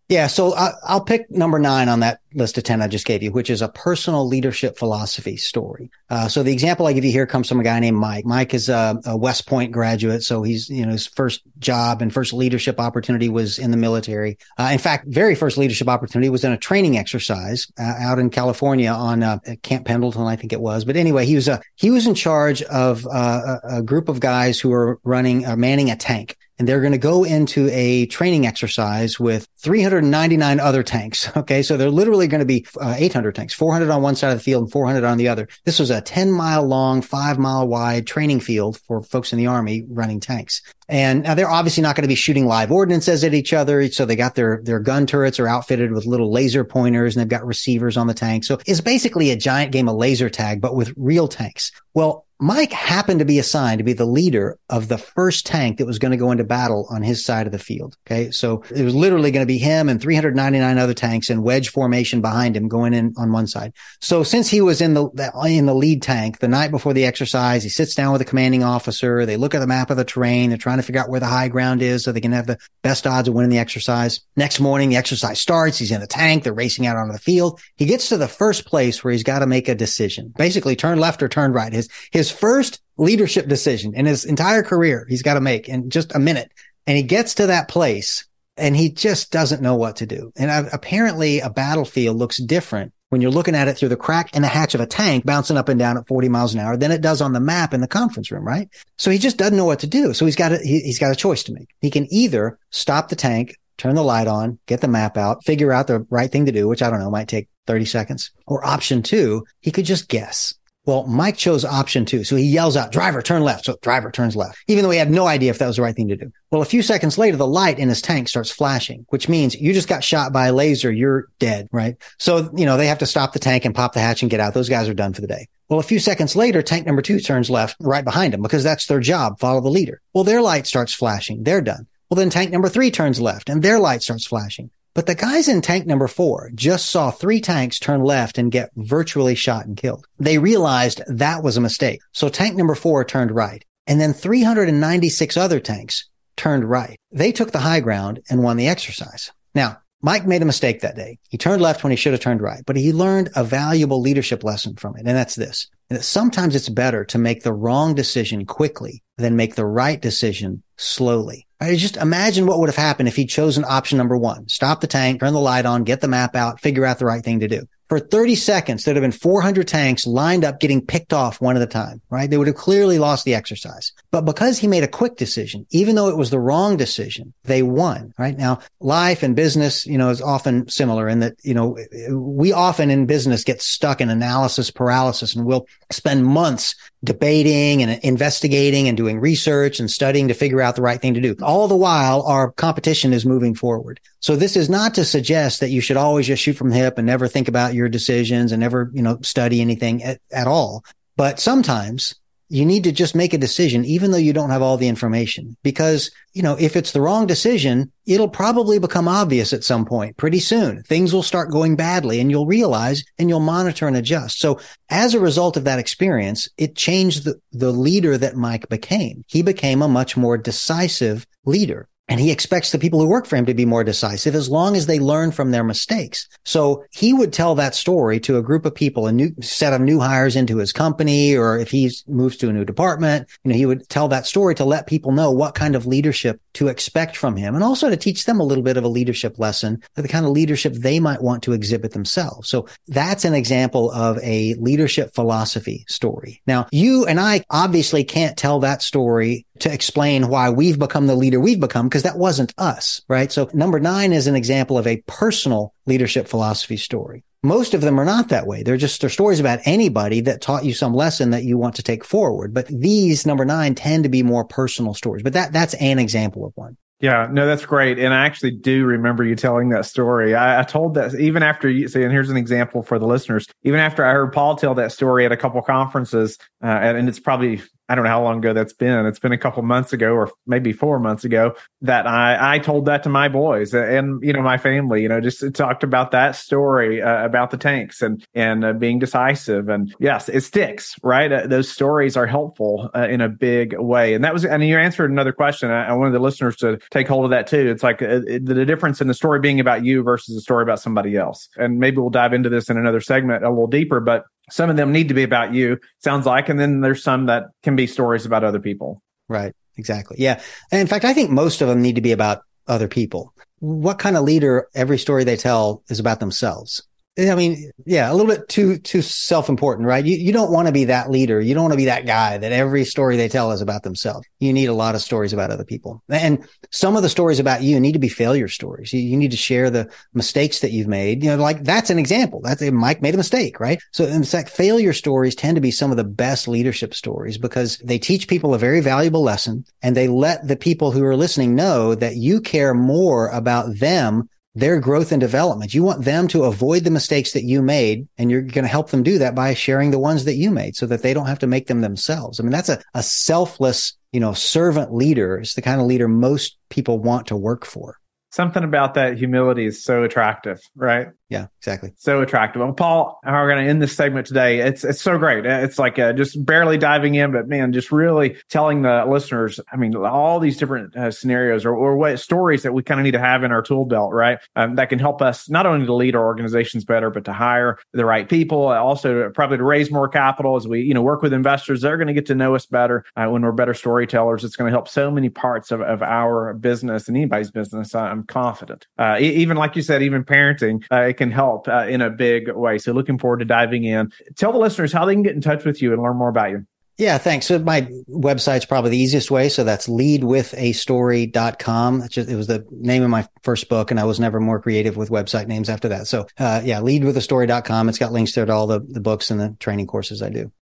Yeah, 0.08 0.28
so 0.28 0.54
I'll 0.54 1.00
pick 1.00 1.28
number 1.32 1.58
nine 1.58 1.88
on 1.88 1.98
that 2.00 2.20
list 2.32 2.56
of 2.58 2.62
10 2.64 2.80
I 2.80 2.86
just 2.86 3.06
gave 3.06 3.24
you, 3.24 3.32
which 3.32 3.50
is 3.50 3.60
a 3.60 3.68
personal 3.68 4.28
leadership 4.28 4.78
philosophy 4.78 5.36
story. 5.36 5.90
Uh, 6.10 6.28
so 6.28 6.44
the 6.44 6.52
example 6.52 6.86
I 6.86 6.92
give 6.92 7.04
you 7.04 7.10
here 7.10 7.26
comes 7.26 7.48
from 7.48 7.58
a 7.58 7.64
guy 7.64 7.80
named 7.80 7.96
Mike. 7.96 8.24
Mike 8.24 8.54
is 8.54 8.68
a, 8.68 9.00
a, 9.04 9.16
West 9.16 9.48
Point 9.48 9.72
graduate. 9.72 10.22
So 10.22 10.44
he's, 10.44 10.68
you 10.70 10.86
know, 10.86 10.92
his 10.92 11.08
first 11.08 11.42
job 11.58 12.02
and 12.02 12.14
first 12.14 12.32
leadership 12.32 12.78
opportunity 12.78 13.28
was 13.28 13.58
in 13.58 13.72
the 13.72 13.76
military. 13.76 14.38
Uh, 14.56 14.68
in 14.70 14.78
fact, 14.78 15.08
very 15.08 15.34
first 15.34 15.58
leadership 15.58 15.88
opportunity 15.88 16.28
was 16.28 16.44
in 16.44 16.52
a 16.52 16.58
training 16.58 16.96
exercise 16.96 17.66
uh, 17.76 17.94
out 17.98 18.20
in 18.20 18.30
California 18.30 18.90
on 18.90 19.24
uh, 19.24 19.38
Camp 19.62 19.86
Pendleton, 19.86 20.22
I 20.22 20.36
think 20.36 20.52
it 20.52 20.60
was. 20.60 20.84
But 20.84 20.94
anyway, 20.94 21.26
he 21.26 21.34
was 21.34 21.48
a, 21.48 21.60
he 21.74 21.90
was 21.90 22.06
in 22.06 22.14
charge 22.14 22.62
of 22.62 23.04
uh, 23.08 23.58
a, 23.64 23.78
a 23.78 23.82
group 23.82 24.08
of 24.08 24.20
guys 24.20 24.60
who 24.60 24.68
were 24.68 25.00
running, 25.02 25.44
uh, 25.46 25.56
manning 25.56 25.90
a 25.90 25.96
tank 25.96 26.36
and 26.58 26.66
they're 26.66 26.80
going 26.80 26.92
to 26.92 26.98
go 26.98 27.24
into 27.24 27.68
a 27.70 28.06
training 28.06 28.46
exercise 28.46 29.20
with 29.20 29.46
399 29.56 30.60
other 30.60 30.82
tanks. 30.82 31.30
Okay. 31.36 31.62
So 31.62 31.76
they're 31.76 31.90
literally 31.90 32.28
going 32.28 32.40
to 32.40 32.46
be 32.46 32.66
uh, 32.80 32.94
800 32.96 33.34
tanks, 33.34 33.52
400 33.52 33.90
on 33.90 34.00
one 34.00 34.16
side 34.16 34.32
of 34.32 34.38
the 34.38 34.42
field 34.42 34.64
and 34.64 34.72
400 34.72 35.04
on 35.04 35.18
the 35.18 35.28
other. 35.28 35.48
This 35.64 35.78
was 35.78 35.90
a 35.90 36.00
10 36.00 36.32
mile 36.32 36.64
long, 36.64 37.02
five 37.02 37.38
mile 37.38 37.68
wide 37.68 38.06
training 38.06 38.40
field 38.40 38.78
for 38.78 39.02
folks 39.02 39.32
in 39.32 39.38
the 39.38 39.46
army 39.46 39.84
running 39.88 40.18
tanks. 40.18 40.62
And 40.88 41.24
now 41.24 41.34
they're 41.34 41.50
obviously 41.50 41.82
not 41.82 41.96
going 41.96 42.02
to 42.02 42.08
be 42.08 42.14
shooting 42.14 42.46
live 42.46 42.70
ordnances 42.70 43.24
at 43.24 43.34
each 43.34 43.52
other. 43.52 43.90
So 43.90 44.04
they 44.04 44.16
got 44.16 44.34
their, 44.34 44.60
their 44.62 44.78
gun 44.78 45.06
turrets 45.06 45.40
are 45.40 45.48
outfitted 45.48 45.92
with 45.92 46.06
little 46.06 46.32
laser 46.32 46.64
pointers 46.64 47.16
and 47.16 47.20
they've 47.20 47.28
got 47.28 47.46
receivers 47.46 47.96
on 47.96 48.06
the 48.06 48.14
tank. 48.14 48.44
So 48.44 48.58
it's 48.66 48.80
basically 48.80 49.30
a 49.30 49.36
giant 49.36 49.72
game 49.72 49.88
of 49.88 49.96
laser 49.96 50.30
tag, 50.30 50.60
but 50.60 50.76
with 50.76 50.92
real 50.96 51.28
tanks. 51.28 51.72
Well, 51.94 52.26
Mike 52.38 52.72
happened 52.72 53.20
to 53.20 53.24
be 53.24 53.38
assigned 53.38 53.78
to 53.78 53.84
be 53.84 53.94
the 53.94 54.04
leader 54.04 54.58
of 54.68 54.88
the 54.88 54.98
first 54.98 55.46
tank 55.46 55.78
that 55.78 55.86
was 55.86 55.98
going 55.98 56.10
to 56.10 56.18
go 56.18 56.30
into 56.30 56.44
battle 56.44 56.86
on 56.90 57.02
his 57.02 57.24
side 57.24 57.46
of 57.46 57.52
the 57.52 57.58
field. 57.58 57.96
Okay. 58.06 58.30
So 58.30 58.62
it 58.74 58.82
was 58.82 58.94
literally 58.94 59.30
going 59.30 59.42
to 59.42 59.50
be 59.50 59.56
him 59.56 59.88
and 59.88 60.00
399 60.00 60.76
other 60.76 60.92
tanks 60.92 61.30
in 61.30 61.42
wedge 61.42 61.70
formation 61.70 62.20
behind 62.20 62.54
him 62.54 62.68
going 62.68 62.92
in 62.92 63.14
on 63.16 63.32
one 63.32 63.46
side. 63.46 63.72
So 64.02 64.22
since 64.22 64.50
he 64.50 64.60
was 64.60 64.82
in 64.82 64.92
the, 64.92 65.08
in 65.46 65.64
the 65.64 65.74
lead 65.74 66.02
tank 66.02 66.40
the 66.40 66.48
night 66.48 66.70
before 66.70 66.92
the 66.92 67.06
exercise, 67.06 67.62
he 67.62 67.70
sits 67.70 67.94
down 67.94 68.12
with 68.12 68.18
the 68.18 68.26
commanding 68.26 68.62
officer. 68.62 69.24
They 69.24 69.38
look 69.38 69.54
at 69.54 69.60
the 69.60 69.66
map 69.66 69.88
of 69.88 69.96
the 69.96 70.04
terrain. 70.04 70.50
They're 70.50 70.58
trying 70.58 70.75
to 70.78 70.82
figure 70.82 71.00
out 71.00 71.08
where 71.08 71.20
the 71.20 71.26
high 71.26 71.48
ground 71.48 71.82
is 71.82 72.04
so 72.04 72.12
they 72.12 72.20
can 72.20 72.32
have 72.32 72.46
the 72.46 72.58
best 72.82 73.06
odds 73.06 73.28
of 73.28 73.34
winning 73.34 73.50
the 73.50 73.58
exercise. 73.58 74.20
Next 74.36 74.60
morning, 74.60 74.90
the 74.90 74.96
exercise 74.96 75.40
starts. 75.40 75.78
He's 75.78 75.90
in 75.90 76.00
the 76.00 76.06
tank. 76.06 76.44
They're 76.44 76.52
racing 76.52 76.86
out 76.86 76.96
onto 76.96 77.12
the 77.12 77.18
field. 77.18 77.60
He 77.76 77.86
gets 77.86 78.08
to 78.08 78.16
the 78.16 78.28
first 78.28 78.66
place 78.66 79.02
where 79.02 79.12
he's 79.12 79.22
got 79.22 79.40
to 79.40 79.46
make 79.46 79.68
a 79.68 79.74
decision, 79.74 80.32
basically 80.36 80.76
turn 80.76 80.98
left 80.98 81.22
or 81.22 81.28
turn 81.28 81.52
right. 81.52 81.72
His, 81.72 81.88
his 82.10 82.30
first 82.30 82.80
leadership 82.96 83.48
decision 83.48 83.94
in 83.94 84.06
his 84.06 84.24
entire 84.24 84.62
career 84.62 85.06
he's 85.08 85.22
got 85.22 85.34
to 85.34 85.40
make 85.40 85.68
in 85.68 85.90
just 85.90 86.14
a 86.14 86.18
minute. 86.18 86.50
And 86.86 86.96
he 86.96 87.02
gets 87.02 87.34
to 87.34 87.48
that 87.48 87.68
place 87.68 88.26
and 88.56 88.76
he 88.76 88.90
just 88.90 89.30
doesn't 89.30 89.62
know 89.62 89.74
what 89.74 89.96
to 89.96 90.06
do. 90.06 90.32
And 90.36 90.68
apparently 90.72 91.40
a 91.40 91.50
battlefield 91.50 92.16
looks 92.16 92.38
different 92.38 92.92
when 93.16 93.22
you're 93.22 93.30
looking 93.30 93.54
at 93.54 93.66
it 93.66 93.78
through 93.78 93.88
the 93.88 93.96
crack 93.96 94.36
in 94.36 94.42
the 94.42 94.48
hatch 94.48 94.74
of 94.74 94.80
a 94.82 94.86
tank 94.86 95.24
bouncing 95.24 95.56
up 95.56 95.70
and 95.70 95.78
down 95.78 95.96
at 95.96 96.06
40 96.06 96.28
miles 96.28 96.52
an 96.52 96.60
hour 96.60 96.76
than 96.76 96.92
it 96.92 97.00
does 97.00 97.22
on 97.22 97.32
the 97.32 97.40
map 97.40 97.72
in 97.72 97.80
the 97.80 97.88
conference 97.88 98.30
room, 98.30 98.46
right? 98.46 98.68
So 98.98 99.10
he 99.10 99.16
just 99.16 99.38
doesn't 99.38 99.56
know 99.56 99.64
what 99.64 99.78
to 99.78 99.86
do. 99.86 100.12
So 100.12 100.26
he's 100.26 100.36
got 100.36 100.52
a, 100.52 100.58
he, 100.58 100.80
he's 100.80 100.98
got 100.98 101.12
a 101.12 101.16
choice 101.16 101.42
to 101.44 101.54
make. 101.54 101.70
He 101.80 101.90
can 101.90 102.06
either 102.12 102.58
stop 102.68 103.08
the 103.08 103.16
tank, 103.16 103.56
turn 103.78 103.94
the 103.94 104.02
light 104.02 104.26
on, 104.26 104.58
get 104.66 104.82
the 104.82 104.88
map 104.88 105.16
out, 105.16 105.42
figure 105.46 105.72
out 105.72 105.86
the 105.86 106.00
right 106.10 106.30
thing 106.30 106.44
to 106.44 106.52
do, 106.52 106.68
which 106.68 106.82
I 106.82 106.90
don't 106.90 106.98
know, 106.98 107.10
might 107.10 107.28
take 107.28 107.48
30 107.66 107.86
seconds. 107.86 108.32
Or 108.46 108.62
option 108.66 109.02
two, 109.02 109.46
he 109.60 109.70
could 109.70 109.86
just 109.86 110.10
guess. 110.10 110.52
Well, 110.86 111.04
Mike 111.06 111.36
chose 111.36 111.64
option 111.64 112.04
two. 112.04 112.22
So 112.24 112.36
he 112.36 112.44
yells 112.44 112.76
out, 112.76 112.92
driver, 112.92 113.20
turn 113.20 113.42
left. 113.42 113.64
So 113.66 113.76
driver 113.82 114.10
turns 114.10 114.36
left, 114.36 114.56
even 114.68 114.84
though 114.84 114.90
he 114.90 114.98
had 114.98 115.10
no 115.10 115.26
idea 115.26 115.50
if 115.50 115.58
that 115.58 115.66
was 115.66 115.76
the 115.76 115.82
right 115.82 115.94
thing 115.94 116.08
to 116.08 116.16
do. 116.16 116.32
Well, 116.50 116.62
a 116.62 116.66
few 116.66 116.80
seconds 116.80 117.18
later, 117.18 117.36
the 117.36 117.46
light 117.46 117.78
in 117.78 117.88
his 117.88 118.00
tank 118.00 118.28
starts 118.28 118.50
flashing, 118.50 119.04
which 119.08 119.28
means 119.28 119.54
you 119.54 119.72
just 119.72 119.88
got 119.88 120.04
shot 120.04 120.32
by 120.32 120.46
a 120.46 120.52
laser. 120.52 120.90
You're 120.92 121.26
dead, 121.40 121.68
right? 121.72 121.96
So, 122.18 122.50
you 122.56 122.64
know, 122.64 122.76
they 122.76 122.86
have 122.86 122.98
to 122.98 123.06
stop 123.06 123.32
the 123.32 123.40
tank 123.40 123.64
and 123.64 123.74
pop 123.74 123.92
the 123.92 124.00
hatch 124.00 124.22
and 124.22 124.30
get 124.30 124.40
out. 124.40 124.54
Those 124.54 124.68
guys 124.68 124.88
are 124.88 124.94
done 124.94 125.12
for 125.12 125.20
the 125.20 125.26
day. 125.26 125.48
Well, 125.68 125.80
a 125.80 125.82
few 125.82 125.98
seconds 125.98 126.36
later, 126.36 126.62
tank 126.62 126.86
number 126.86 127.02
two 127.02 127.18
turns 127.18 127.50
left 127.50 127.76
right 127.80 128.04
behind 128.04 128.32
him 128.32 128.42
because 128.42 128.62
that's 128.62 128.86
their 128.86 129.00
job. 129.00 129.40
Follow 129.40 129.60
the 129.60 129.68
leader. 129.68 130.00
Well, 130.14 130.22
their 130.22 130.40
light 130.40 130.68
starts 130.68 130.94
flashing. 130.94 131.42
They're 131.42 131.60
done. 131.60 131.88
Well, 132.08 132.16
then 132.16 132.30
tank 132.30 132.52
number 132.52 132.68
three 132.68 132.92
turns 132.92 133.20
left 133.20 133.48
and 133.48 133.62
their 133.62 133.80
light 133.80 134.02
starts 134.02 134.24
flashing. 134.24 134.70
But 134.96 135.04
the 135.04 135.14
guys 135.14 135.46
in 135.46 135.60
tank 135.60 135.84
number 135.84 136.08
four 136.08 136.50
just 136.54 136.88
saw 136.88 137.10
three 137.10 137.42
tanks 137.42 137.78
turn 137.78 138.02
left 138.02 138.38
and 138.38 138.50
get 138.50 138.70
virtually 138.76 139.34
shot 139.34 139.66
and 139.66 139.76
killed. 139.76 140.06
They 140.18 140.38
realized 140.38 141.02
that 141.06 141.42
was 141.42 141.58
a 141.58 141.60
mistake. 141.60 142.00
So 142.12 142.30
tank 142.30 142.56
number 142.56 142.74
four 142.74 143.04
turned 143.04 143.30
right. 143.30 143.62
And 143.86 144.00
then 144.00 144.14
396 144.14 145.36
other 145.36 145.60
tanks 145.60 146.08
turned 146.38 146.64
right. 146.64 146.96
They 147.12 147.30
took 147.30 147.50
the 147.52 147.58
high 147.58 147.80
ground 147.80 148.20
and 148.30 148.42
won 148.42 148.56
the 148.56 148.68
exercise. 148.68 149.30
Now, 149.54 149.82
Mike 150.00 150.26
made 150.26 150.40
a 150.40 150.46
mistake 150.46 150.80
that 150.80 150.96
day. 150.96 151.18
He 151.28 151.36
turned 151.36 151.60
left 151.60 151.84
when 151.84 151.90
he 151.90 151.96
should 151.96 152.12
have 152.14 152.22
turned 152.22 152.40
right, 152.40 152.62
but 152.64 152.76
he 152.76 152.94
learned 152.94 153.28
a 153.36 153.44
valuable 153.44 154.00
leadership 154.00 154.42
lesson 154.44 154.76
from 154.76 154.96
it. 154.96 155.00
And 155.06 155.14
that's 155.14 155.34
this. 155.34 155.68
That 155.90 156.04
sometimes 156.04 156.56
it's 156.56 156.70
better 156.70 157.04
to 157.04 157.18
make 157.18 157.42
the 157.42 157.52
wrong 157.52 157.94
decision 157.94 158.46
quickly 158.46 159.02
than 159.18 159.36
make 159.36 159.56
the 159.56 159.66
right 159.66 160.00
decision 160.00 160.62
slowly. 160.78 161.45
Right? 161.60 161.78
Just 161.78 161.96
imagine 161.96 162.46
what 162.46 162.58
would 162.58 162.68
have 162.68 162.76
happened 162.76 163.08
if 163.08 163.16
he'd 163.16 163.28
chosen 163.28 163.64
option 163.64 163.96
number 163.98 164.16
one. 164.16 164.48
Stop 164.48 164.80
the 164.80 164.86
tank, 164.86 165.20
turn 165.20 165.32
the 165.32 165.40
light 165.40 165.64
on, 165.64 165.84
get 165.84 166.00
the 166.00 166.08
map 166.08 166.36
out, 166.36 166.60
figure 166.60 166.84
out 166.84 166.98
the 166.98 167.06
right 167.06 167.24
thing 167.24 167.40
to 167.40 167.48
do. 167.48 167.66
For 167.88 168.00
30 168.00 168.34
seconds, 168.34 168.84
there'd 168.84 168.96
have 168.96 169.02
been 169.02 169.12
400 169.12 169.68
tanks 169.68 170.06
lined 170.06 170.44
up 170.44 170.58
getting 170.58 170.84
picked 170.84 171.12
off 171.12 171.40
one 171.40 171.56
at 171.56 171.62
a 171.62 171.66
time, 171.66 172.00
right? 172.10 172.28
They 172.28 172.36
would 172.36 172.48
have 172.48 172.56
clearly 172.56 172.98
lost 172.98 173.24
the 173.24 173.34
exercise. 173.34 173.92
But 174.10 174.22
because 174.22 174.58
he 174.58 174.66
made 174.66 174.82
a 174.82 174.88
quick 174.88 175.16
decision, 175.16 175.66
even 175.70 175.94
though 175.94 176.08
it 176.08 176.16
was 176.16 176.30
the 176.30 176.40
wrong 176.40 176.76
decision, 176.76 177.32
they 177.44 177.62
won, 177.62 178.12
right? 178.18 178.36
Now, 178.36 178.58
life 178.80 179.22
and 179.22 179.36
business, 179.36 179.86
you 179.86 179.98
know, 179.98 180.10
is 180.10 180.20
often 180.20 180.68
similar 180.68 181.08
in 181.08 181.20
that, 181.20 181.34
you 181.42 181.54
know, 181.54 181.78
we 182.10 182.52
often 182.52 182.90
in 182.90 183.06
business 183.06 183.44
get 183.44 183.62
stuck 183.62 184.00
in 184.00 184.10
analysis 184.10 184.70
paralysis 184.70 185.36
and 185.36 185.46
we'll 185.46 185.68
spend 185.92 186.26
months 186.26 186.74
debating 187.04 187.82
and 187.82 188.02
investigating 188.02 188.88
and 188.88 188.96
doing 188.96 189.20
research 189.20 189.78
and 189.78 189.90
studying 189.90 190.28
to 190.28 190.34
figure 190.34 190.60
out 190.60 190.74
the 190.74 190.82
right 190.82 191.00
thing 191.00 191.14
to 191.14 191.20
do. 191.20 191.36
All 191.40 191.68
the 191.68 191.76
while, 191.76 192.22
our 192.22 192.50
competition 192.52 193.12
is 193.12 193.24
moving 193.24 193.54
forward. 193.54 194.00
So 194.20 194.34
this 194.34 194.56
is 194.56 194.68
not 194.68 194.94
to 194.94 195.04
suggest 195.04 195.60
that 195.60 195.70
you 195.70 195.80
should 195.80 195.96
always 195.96 196.26
just 196.26 196.42
shoot 196.42 196.54
from 196.54 196.70
the 196.70 196.76
hip 196.76 196.98
and 196.98 197.06
never 197.06 197.28
think 197.28 197.46
about 197.46 197.74
your 197.76 197.88
decisions 197.88 198.52
and 198.52 198.60
never, 198.60 198.90
you 198.92 199.02
know, 199.02 199.18
study 199.22 199.60
anything 199.60 200.02
at, 200.02 200.20
at 200.32 200.46
all. 200.46 200.84
But 201.16 201.38
sometimes 201.40 202.14
you 202.48 202.64
need 202.64 202.84
to 202.84 202.92
just 202.92 203.14
make 203.14 203.34
a 203.34 203.38
decision, 203.38 203.84
even 203.84 204.10
though 204.10 204.18
you 204.18 204.32
don't 204.32 204.50
have 204.50 204.62
all 204.62 204.76
the 204.76 204.86
information. 204.86 205.56
Because, 205.62 206.10
you 206.32 206.42
know, 206.42 206.56
if 206.60 206.76
it's 206.76 206.92
the 206.92 207.00
wrong 207.00 207.26
decision, 207.26 207.90
it'll 208.06 208.28
probably 208.28 208.78
become 208.78 209.08
obvious 209.08 209.52
at 209.52 209.64
some 209.64 209.84
point 209.84 210.16
pretty 210.16 210.38
soon. 210.38 210.82
Things 210.84 211.12
will 211.12 211.24
start 211.24 211.50
going 211.50 211.74
badly 211.74 212.20
and 212.20 212.30
you'll 212.30 212.46
realize 212.46 213.02
and 213.18 213.28
you'll 213.28 213.40
monitor 213.40 213.88
and 213.88 213.96
adjust. 213.96 214.38
So 214.38 214.60
as 214.90 215.14
a 215.14 215.20
result 215.20 215.56
of 215.56 215.64
that 215.64 215.80
experience, 215.80 216.48
it 216.56 216.76
changed 216.76 217.24
the, 217.24 217.40
the 217.52 217.72
leader 217.72 218.16
that 218.16 218.36
Mike 218.36 218.68
became. 218.68 219.24
He 219.26 219.42
became 219.42 219.82
a 219.82 219.88
much 219.88 220.16
more 220.16 220.38
decisive 220.38 221.26
leader. 221.44 221.88
And 222.08 222.20
he 222.20 222.30
expects 222.30 222.70
the 222.70 222.78
people 222.78 223.00
who 223.00 223.08
work 223.08 223.26
for 223.26 223.36
him 223.36 223.46
to 223.46 223.54
be 223.54 223.66
more 223.66 223.82
decisive 223.82 224.34
as 224.34 224.48
long 224.48 224.76
as 224.76 224.86
they 224.86 225.00
learn 225.00 225.32
from 225.32 225.50
their 225.50 225.64
mistakes. 225.64 226.28
So 226.44 226.84
he 226.92 227.12
would 227.12 227.32
tell 227.32 227.54
that 227.56 227.74
story 227.74 228.20
to 228.20 228.38
a 228.38 228.42
group 228.42 228.64
of 228.64 228.74
people, 228.74 229.06
a 229.06 229.12
new 229.12 229.34
set 229.40 229.72
of 229.72 229.80
new 229.80 229.98
hires 229.98 230.36
into 230.36 230.58
his 230.58 230.72
company, 230.72 231.36
or 231.36 231.58
if 231.58 231.70
he 231.70 231.90
moves 232.06 232.36
to 232.38 232.48
a 232.48 232.52
new 232.52 232.64
department, 232.64 233.28
you 233.42 233.50
know, 233.50 233.56
he 233.56 233.66
would 233.66 233.88
tell 233.88 234.08
that 234.08 234.26
story 234.26 234.54
to 234.54 234.64
let 234.64 234.86
people 234.86 235.12
know 235.12 235.30
what 235.30 235.54
kind 235.54 235.74
of 235.74 235.86
leadership 235.86 236.40
to 236.54 236.68
expect 236.68 237.16
from 237.16 237.36
him 237.36 237.54
and 237.54 237.64
also 237.64 237.90
to 237.90 237.96
teach 237.96 238.24
them 238.24 238.40
a 238.40 238.44
little 238.44 238.64
bit 238.64 238.76
of 238.76 238.84
a 238.84 238.88
leadership 238.88 239.38
lesson, 239.38 239.82
the 239.94 240.08
kind 240.08 240.24
of 240.24 240.32
leadership 240.32 240.74
they 240.74 241.00
might 241.00 241.22
want 241.22 241.42
to 241.42 241.52
exhibit 241.52 241.92
themselves. 241.92 242.48
So 242.48 242.68
that's 242.86 243.24
an 243.24 243.34
example 243.34 243.90
of 243.90 244.18
a 244.22 244.54
leadership 244.54 245.14
philosophy 245.14 245.84
story. 245.88 246.40
Now 246.46 246.66
you 246.70 247.04
and 247.06 247.18
I 247.18 247.44
obviously 247.50 248.04
can't 248.04 248.36
tell 248.36 248.60
that 248.60 248.82
story 248.82 249.44
to 249.60 249.72
explain 249.72 250.28
why 250.28 250.50
we've 250.50 250.78
become 250.78 251.06
the 251.06 251.14
leader 251.14 251.40
we've 251.40 251.60
become 251.60 251.88
because 251.96 252.12
that 252.12 252.18
wasn't 252.18 252.52
us, 252.58 253.00
right? 253.08 253.32
So 253.32 253.48
number 253.54 253.80
nine 253.80 254.12
is 254.12 254.26
an 254.26 254.36
example 254.36 254.76
of 254.76 254.86
a 254.86 255.02
personal 255.06 255.72
leadership 255.86 256.28
philosophy 256.28 256.76
story. 256.76 257.24
Most 257.42 257.72
of 257.72 257.80
them 257.80 257.98
are 257.98 258.04
not 258.04 258.28
that 258.28 258.46
way. 258.46 258.62
They're 258.62 258.76
just, 258.76 259.00
they're 259.00 259.08
stories 259.08 259.40
about 259.40 259.60
anybody 259.64 260.20
that 260.20 260.42
taught 260.42 260.66
you 260.66 260.74
some 260.74 260.92
lesson 260.92 261.30
that 261.30 261.44
you 261.44 261.56
want 261.56 261.74
to 261.76 261.82
take 261.82 262.04
forward. 262.04 262.52
But 262.52 262.66
these 262.66 263.24
number 263.24 263.46
nine 263.46 263.74
tend 263.74 264.04
to 264.04 264.10
be 264.10 264.22
more 264.22 264.44
personal 264.44 264.92
stories, 264.92 265.22
but 265.22 265.32
that, 265.32 265.54
that's 265.54 265.72
an 265.74 265.98
example 265.98 266.44
of 266.44 266.52
one. 266.54 266.76
Yeah, 267.00 267.28
no, 267.30 267.46
that's 267.46 267.64
great. 267.64 267.98
And 267.98 268.12
I 268.12 268.26
actually 268.26 268.52
do 268.52 268.84
remember 268.84 269.24
you 269.24 269.34
telling 269.34 269.70
that 269.70 269.86
story. 269.86 270.34
I, 270.34 270.60
I, 270.60 270.62
told 270.64 270.94
that 270.94 271.14
even 271.14 271.42
after 271.42 271.68
you 271.68 271.88
say, 271.88 272.02
and 272.02 272.12
here's 272.12 272.30
an 272.30 272.38
example 272.38 272.82
for 272.82 272.98
the 272.98 273.06
listeners. 273.06 273.46
Even 273.64 273.80
after 273.80 274.04
I 274.04 274.12
heard 274.12 274.32
Paul 274.32 274.56
tell 274.56 274.74
that 274.74 274.92
story 274.92 275.24
at 275.26 275.32
a 275.32 275.36
couple 275.36 275.60
conferences, 275.62 276.38
uh, 276.62 276.66
and, 276.66 276.96
and, 276.96 277.08
it's 277.08 277.20
probably 277.20 277.60
I 277.88 277.94
don't 277.94 278.04
know 278.04 278.10
how 278.10 278.22
long 278.22 278.38
ago 278.38 278.52
that's 278.52 278.72
been. 278.72 279.06
It's 279.06 279.18
been 279.18 279.32
a 279.32 279.38
couple 279.38 279.62
months 279.62 279.92
ago, 279.92 280.12
or 280.12 280.30
maybe 280.46 280.72
four 280.72 280.98
months 280.98 281.24
ago, 281.24 281.54
that 281.82 282.06
I 282.06 282.56
I 282.56 282.58
told 282.58 282.86
that 282.86 283.02
to 283.04 283.08
my 283.08 283.28
boys 283.28 283.74
and 283.74 284.22
you 284.22 284.32
know 284.32 284.42
my 284.42 284.58
family. 284.58 285.02
You 285.02 285.08
know, 285.08 285.20
just 285.20 285.54
talked 285.54 285.84
about 285.84 286.10
that 286.10 286.36
story 286.36 287.00
uh, 287.02 287.24
about 287.24 287.50
the 287.50 287.56
tanks 287.56 288.02
and 288.02 288.24
and 288.34 288.64
uh, 288.64 288.72
being 288.72 288.98
decisive. 288.98 289.68
And 289.68 289.94
yes, 290.00 290.28
it 290.28 290.42
sticks, 290.42 290.96
right? 291.02 291.30
Uh, 291.30 291.46
those 291.46 291.68
stories 291.68 292.16
are 292.16 292.26
helpful 292.26 292.90
uh, 292.94 293.06
in 293.08 293.20
a 293.20 293.28
big 293.28 293.78
way. 293.78 294.14
And 294.14 294.24
that 294.24 294.32
was 294.32 294.44
and 294.44 294.66
you 294.66 294.78
answered 294.78 295.10
another 295.10 295.32
question. 295.32 295.70
I, 295.70 295.88
I 295.88 295.92
wanted 295.92 296.12
the 296.12 296.18
listeners 296.20 296.56
to 296.56 296.78
take 296.90 297.06
hold 297.06 297.24
of 297.24 297.30
that 297.30 297.46
too. 297.46 297.68
It's 297.68 297.82
like 297.82 298.02
uh, 298.02 298.20
the 298.20 298.64
difference 298.66 299.00
in 299.00 299.06
the 299.06 299.14
story 299.14 299.40
being 299.40 299.60
about 299.60 299.84
you 299.84 300.02
versus 300.02 300.36
a 300.36 300.40
story 300.40 300.62
about 300.62 300.80
somebody 300.80 301.16
else. 301.16 301.48
And 301.56 301.78
maybe 301.78 301.98
we'll 301.98 302.10
dive 302.10 302.32
into 302.32 302.48
this 302.48 302.68
in 302.68 302.76
another 302.76 303.00
segment 303.00 303.44
a 303.44 303.48
little 303.48 303.66
deeper, 303.66 304.00
but 304.00 304.24
some 304.50 304.70
of 304.70 304.76
them 304.76 304.92
need 304.92 305.08
to 305.08 305.14
be 305.14 305.22
about 305.22 305.52
you 305.54 305.78
sounds 305.98 306.26
like 306.26 306.48
and 306.48 306.58
then 306.58 306.80
there's 306.80 307.02
some 307.02 307.26
that 307.26 307.44
can 307.62 307.76
be 307.76 307.86
stories 307.86 308.26
about 308.26 308.44
other 308.44 308.60
people. 308.60 309.02
Right. 309.28 309.54
Exactly. 309.76 310.16
Yeah. 310.18 310.40
And 310.72 310.80
in 310.80 310.86
fact 310.86 311.04
i 311.04 311.12
think 311.12 311.30
most 311.30 311.60
of 311.60 311.68
them 311.68 311.82
need 311.82 311.96
to 311.96 312.00
be 312.00 312.12
about 312.12 312.42
other 312.68 312.88
people. 312.88 313.32
What 313.60 313.98
kind 313.98 314.16
of 314.16 314.24
leader 314.24 314.68
every 314.74 314.98
story 314.98 315.24
they 315.24 315.36
tell 315.36 315.82
is 315.88 316.00
about 316.00 316.20
themselves 316.20 316.82
I 317.18 317.34
mean, 317.34 317.70
yeah, 317.86 318.10
a 318.10 318.14
little 318.14 318.26
bit 318.26 318.46
too 318.46 318.76
too 318.76 319.00
self 319.00 319.48
important, 319.48 319.88
right? 319.88 320.04
You 320.04 320.18
you 320.18 320.32
don't 320.32 320.52
want 320.52 320.66
to 320.66 320.72
be 320.72 320.84
that 320.84 321.10
leader. 321.10 321.40
You 321.40 321.54
don't 321.54 321.62
want 321.62 321.72
to 321.72 321.78
be 321.78 321.86
that 321.86 322.04
guy 322.04 322.36
that 322.36 322.52
every 322.52 322.84
story 322.84 323.16
they 323.16 323.28
tell 323.28 323.52
is 323.52 323.62
about 323.62 323.84
themselves. 323.84 324.26
You 324.38 324.52
need 324.52 324.66
a 324.66 324.74
lot 324.74 324.94
of 324.94 325.00
stories 325.00 325.32
about 325.32 325.50
other 325.50 325.64
people, 325.64 326.02
and 326.10 326.46
some 326.70 326.94
of 326.94 327.02
the 327.02 327.08
stories 327.08 327.38
about 327.38 327.62
you 327.62 327.80
need 327.80 327.92
to 327.92 327.98
be 327.98 328.10
failure 328.10 328.48
stories. 328.48 328.92
You, 328.92 329.00
you 329.00 329.16
need 329.16 329.30
to 329.30 329.36
share 329.36 329.70
the 329.70 329.90
mistakes 330.12 330.60
that 330.60 330.72
you've 330.72 330.88
made. 330.88 331.24
You 331.24 331.30
know, 331.30 331.42
like 331.42 331.64
that's 331.64 331.88
an 331.88 331.98
example. 331.98 332.42
That's 332.42 332.60
Mike 332.60 333.00
made 333.00 333.14
a 333.14 333.18
mistake, 333.18 333.60
right? 333.60 333.78
So 333.92 334.04
in 334.04 334.24
fact, 334.24 334.50
failure 334.50 334.92
stories 334.92 335.34
tend 335.34 335.54
to 335.54 335.62
be 335.62 335.70
some 335.70 335.90
of 335.90 335.96
the 335.96 336.04
best 336.04 336.46
leadership 336.46 336.92
stories 336.92 337.38
because 337.38 337.78
they 337.78 337.98
teach 337.98 338.28
people 338.28 338.52
a 338.52 338.58
very 338.58 338.80
valuable 338.80 339.22
lesson, 339.22 339.64
and 339.82 339.96
they 339.96 340.08
let 340.08 340.46
the 340.46 340.56
people 340.56 340.90
who 340.90 341.02
are 341.02 341.16
listening 341.16 341.54
know 341.54 341.94
that 341.94 342.16
you 342.16 342.42
care 342.42 342.74
more 342.74 343.28
about 343.28 343.78
them 343.78 344.28
their 344.56 344.80
growth 344.80 345.12
and 345.12 345.20
development. 345.20 345.74
You 345.74 345.82
want 345.82 346.04
them 346.04 346.26
to 346.28 346.44
avoid 346.44 346.82
the 346.82 346.90
mistakes 346.90 347.32
that 347.32 347.44
you 347.44 347.62
made 347.62 348.08
and 348.16 348.30
you're 348.30 348.40
going 348.40 348.64
to 348.64 348.68
help 348.68 348.90
them 348.90 349.02
do 349.02 349.18
that 349.18 349.34
by 349.34 349.52
sharing 349.54 349.90
the 349.90 349.98
ones 349.98 350.24
that 350.24 350.34
you 350.34 350.50
made 350.50 350.74
so 350.74 350.86
that 350.86 351.02
they 351.02 351.12
don't 351.12 351.26
have 351.26 351.38
to 351.40 351.46
make 351.46 351.66
them 351.66 351.82
themselves. 351.82 352.40
I 352.40 352.42
mean, 352.42 352.52
that's 352.52 352.70
a, 352.70 352.82
a 352.94 353.02
selfless, 353.02 353.94
you 354.12 354.18
know, 354.18 354.32
servant 354.32 354.94
leader. 354.94 355.36
It's 355.36 355.54
the 355.54 355.62
kind 355.62 355.80
of 355.80 355.86
leader 355.86 356.08
most 356.08 356.56
people 356.70 356.98
want 356.98 357.26
to 357.26 357.36
work 357.36 357.66
for. 357.66 357.98
something 358.32 358.64
about 358.64 358.94
that 358.94 359.18
humility 359.18 359.66
is 359.66 359.84
so 359.84 360.02
attractive, 360.02 360.60
right? 360.74 361.08
Yeah, 361.28 361.48
exactly. 361.58 361.92
So 361.96 362.22
attractive. 362.22 362.62
Well, 362.62 362.72
Paul, 362.72 363.18
we're 363.24 363.46
we 363.46 363.52
going 363.52 363.64
to 363.64 363.68
end 363.68 363.82
this 363.82 363.96
segment 363.96 364.28
today. 364.28 364.60
It's 364.60 364.84
it's 364.84 365.00
so 365.00 365.18
great. 365.18 365.44
It's 365.44 365.76
like 365.76 365.98
uh, 365.98 366.12
just 366.12 366.44
barely 366.44 366.78
diving 366.78 367.16
in, 367.16 367.32
but 367.32 367.48
man, 367.48 367.72
just 367.72 367.90
really 367.90 368.36
telling 368.48 368.82
the 368.82 369.04
listeners. 369.08 369.58
I 369.72 369.76
mean, 369.76 369.96
all 369.96 370.38
these 370.38 370.56
different 370.56 370.96
uh, 370.96 371.10
scenarios 371.10 371.64
or, 371.64 371.74
or 371.74 371.96
what 371.96 372.20
stories 372.20 372.62
that 372.62 372.72
we 372.74 372.84
kind 372.84 373.00
of 373.00 373.04
need 373.04 373.12
to 373.12 373.18
have 373.18 373.42
in 373.42 373.50
our 373.50 373.60
tool 373.60 373.86
belt, 373.86 374.12
right? 374.12 374.38
Um, 374.54 374.76
that 374.76 374.88
can 374.88 375.00
help 375.00 375.20
us 375.20 375.50
not 375.50 375.66
only 375.66 375.84
to 375.86 375.94
lead 375.94 376.14
our 376.14 376.24
organizations 376.24 376.84
better, 376.84 377.10
but 377.10 377.24
to 377.24 377.32
hire 377.32 377.78
the 377.92 378.04
right 378.04 378.28
people. 378.28 378.68
Also, 378.68 379.28
probably 379.30 379.56
to 379.56 379.64
raise 379.64 379.90
more 379.90 380.08
capital 380.08 380.54
as 380.54 380.68
we 380.68 380.82
you 380.82 380.94
know 380.94 381.02
work 381.02 381.22
with 381.22 381.32
investors. 381.32 381.80
They're 381.80 381.96
going 381.96 382.06
to 382.06 382.14
get 382.14 382.26
to 382.26 382.36
know 382.36 382.54
us 382.54 382.66
better 382.66 383.04
uh, 383.16 383.26
when 383.26 383.42
we're 383.42 383.50
better 383.50 383.74
storytellers. 383.74 384.44
It's 384.44 384.54
going 384.54 384.70
to 384.70 384.74
help 384.74 384.86
so 384.86 385.10
many 385.10 385.28
parts 385.28 385.72
of, 385.72 385.80
of 385.80 386.02
our 386.02 386.54
business 386.54 387.08
and 387.08 387.16
anybody's 387.16 387.50
business. 387.50 387.96
I'm 387.96 388.22
confident. 388.24 388.86
Uh, 388.96 389.16
even 389.18 389.56
like 389.56 389.74
you 389.74 389.82
said, 389.82 390.04
even 390.04 390.22
parenting 390.22 390.84
can 391.16 391.30
help 391.30 391.68
uh, 391.68 391.86
in 391.86 392.00
a 392.00 392.10
big 392.10 392.50
way. 392.52 392.78
So 392.78 392.92
looking 392.92 393.18
forward 393.18 393.38
to 393.38 393.44
diving 393.44 393.84
in. 393.84 394.12
Tell 394.36 394.52
the 394.52 394.58
listeners 394.58 394.92
how 394.92 395.04
they 395.04 395.14
can 395.14 395.22
get 395.22 395.34
in 395.34 395.40
touch 395.40 395.64
with 395.64 395.82
you 395.82 395.92
and 395.92 396.02
learn 396.02 396.16
more 396.16 396.28
about 396.28 396.50
you. 396.50 396.66
Yeah, 396.98 397.18
thanks. 397.18 397.46
So 397.46 397.58
my 397.58 397.82
website's 398.08 398.64
probably 398.64 398.92
the 398.92 398.96
easiest 398.96 399.30
way. 399.30 399.50
So 399.50 399.64
that's 399.64 399.86
leadwithastory.com. 399.86 402.08
Just, 402.08 402.30
it 402.30 402.36
was 402.36 402.46
the 402.46 402.66
name 402.70 403.02
of 403.02 403.10
my 403.10 403.28
first 403.42 403.68
book 403.68 403.90
and 403.90 404.00
I 404.00 404.04
was 404.04 404.18
never 404.18 404.40
more 404.40 404.58
creative 404.60 404.96
with 404.96 405.10
website 405.10 405.46
names 405.46 405.68
after 405.68 405.88
that. 405.88 406.06
So, 406.06 406.26
uh, 406.38 406.62
yeah, 406.64 406.80
leadwithastory.com. 406.80 407.90
It's 407.90 407.98
got 407.98 408.12
links 408.12 408.32
there 408.32 408.46
to 408.46 408.52
all 408.52 408.66
the, 408.66 408.80
the 408.80 409.00
books 409.00 409.30
and 409.30 409.38
the 409.38 409.54
training 409.60 409.88
courses 409.88 410.22
I 410.22 410.30
do. 410.30 410.50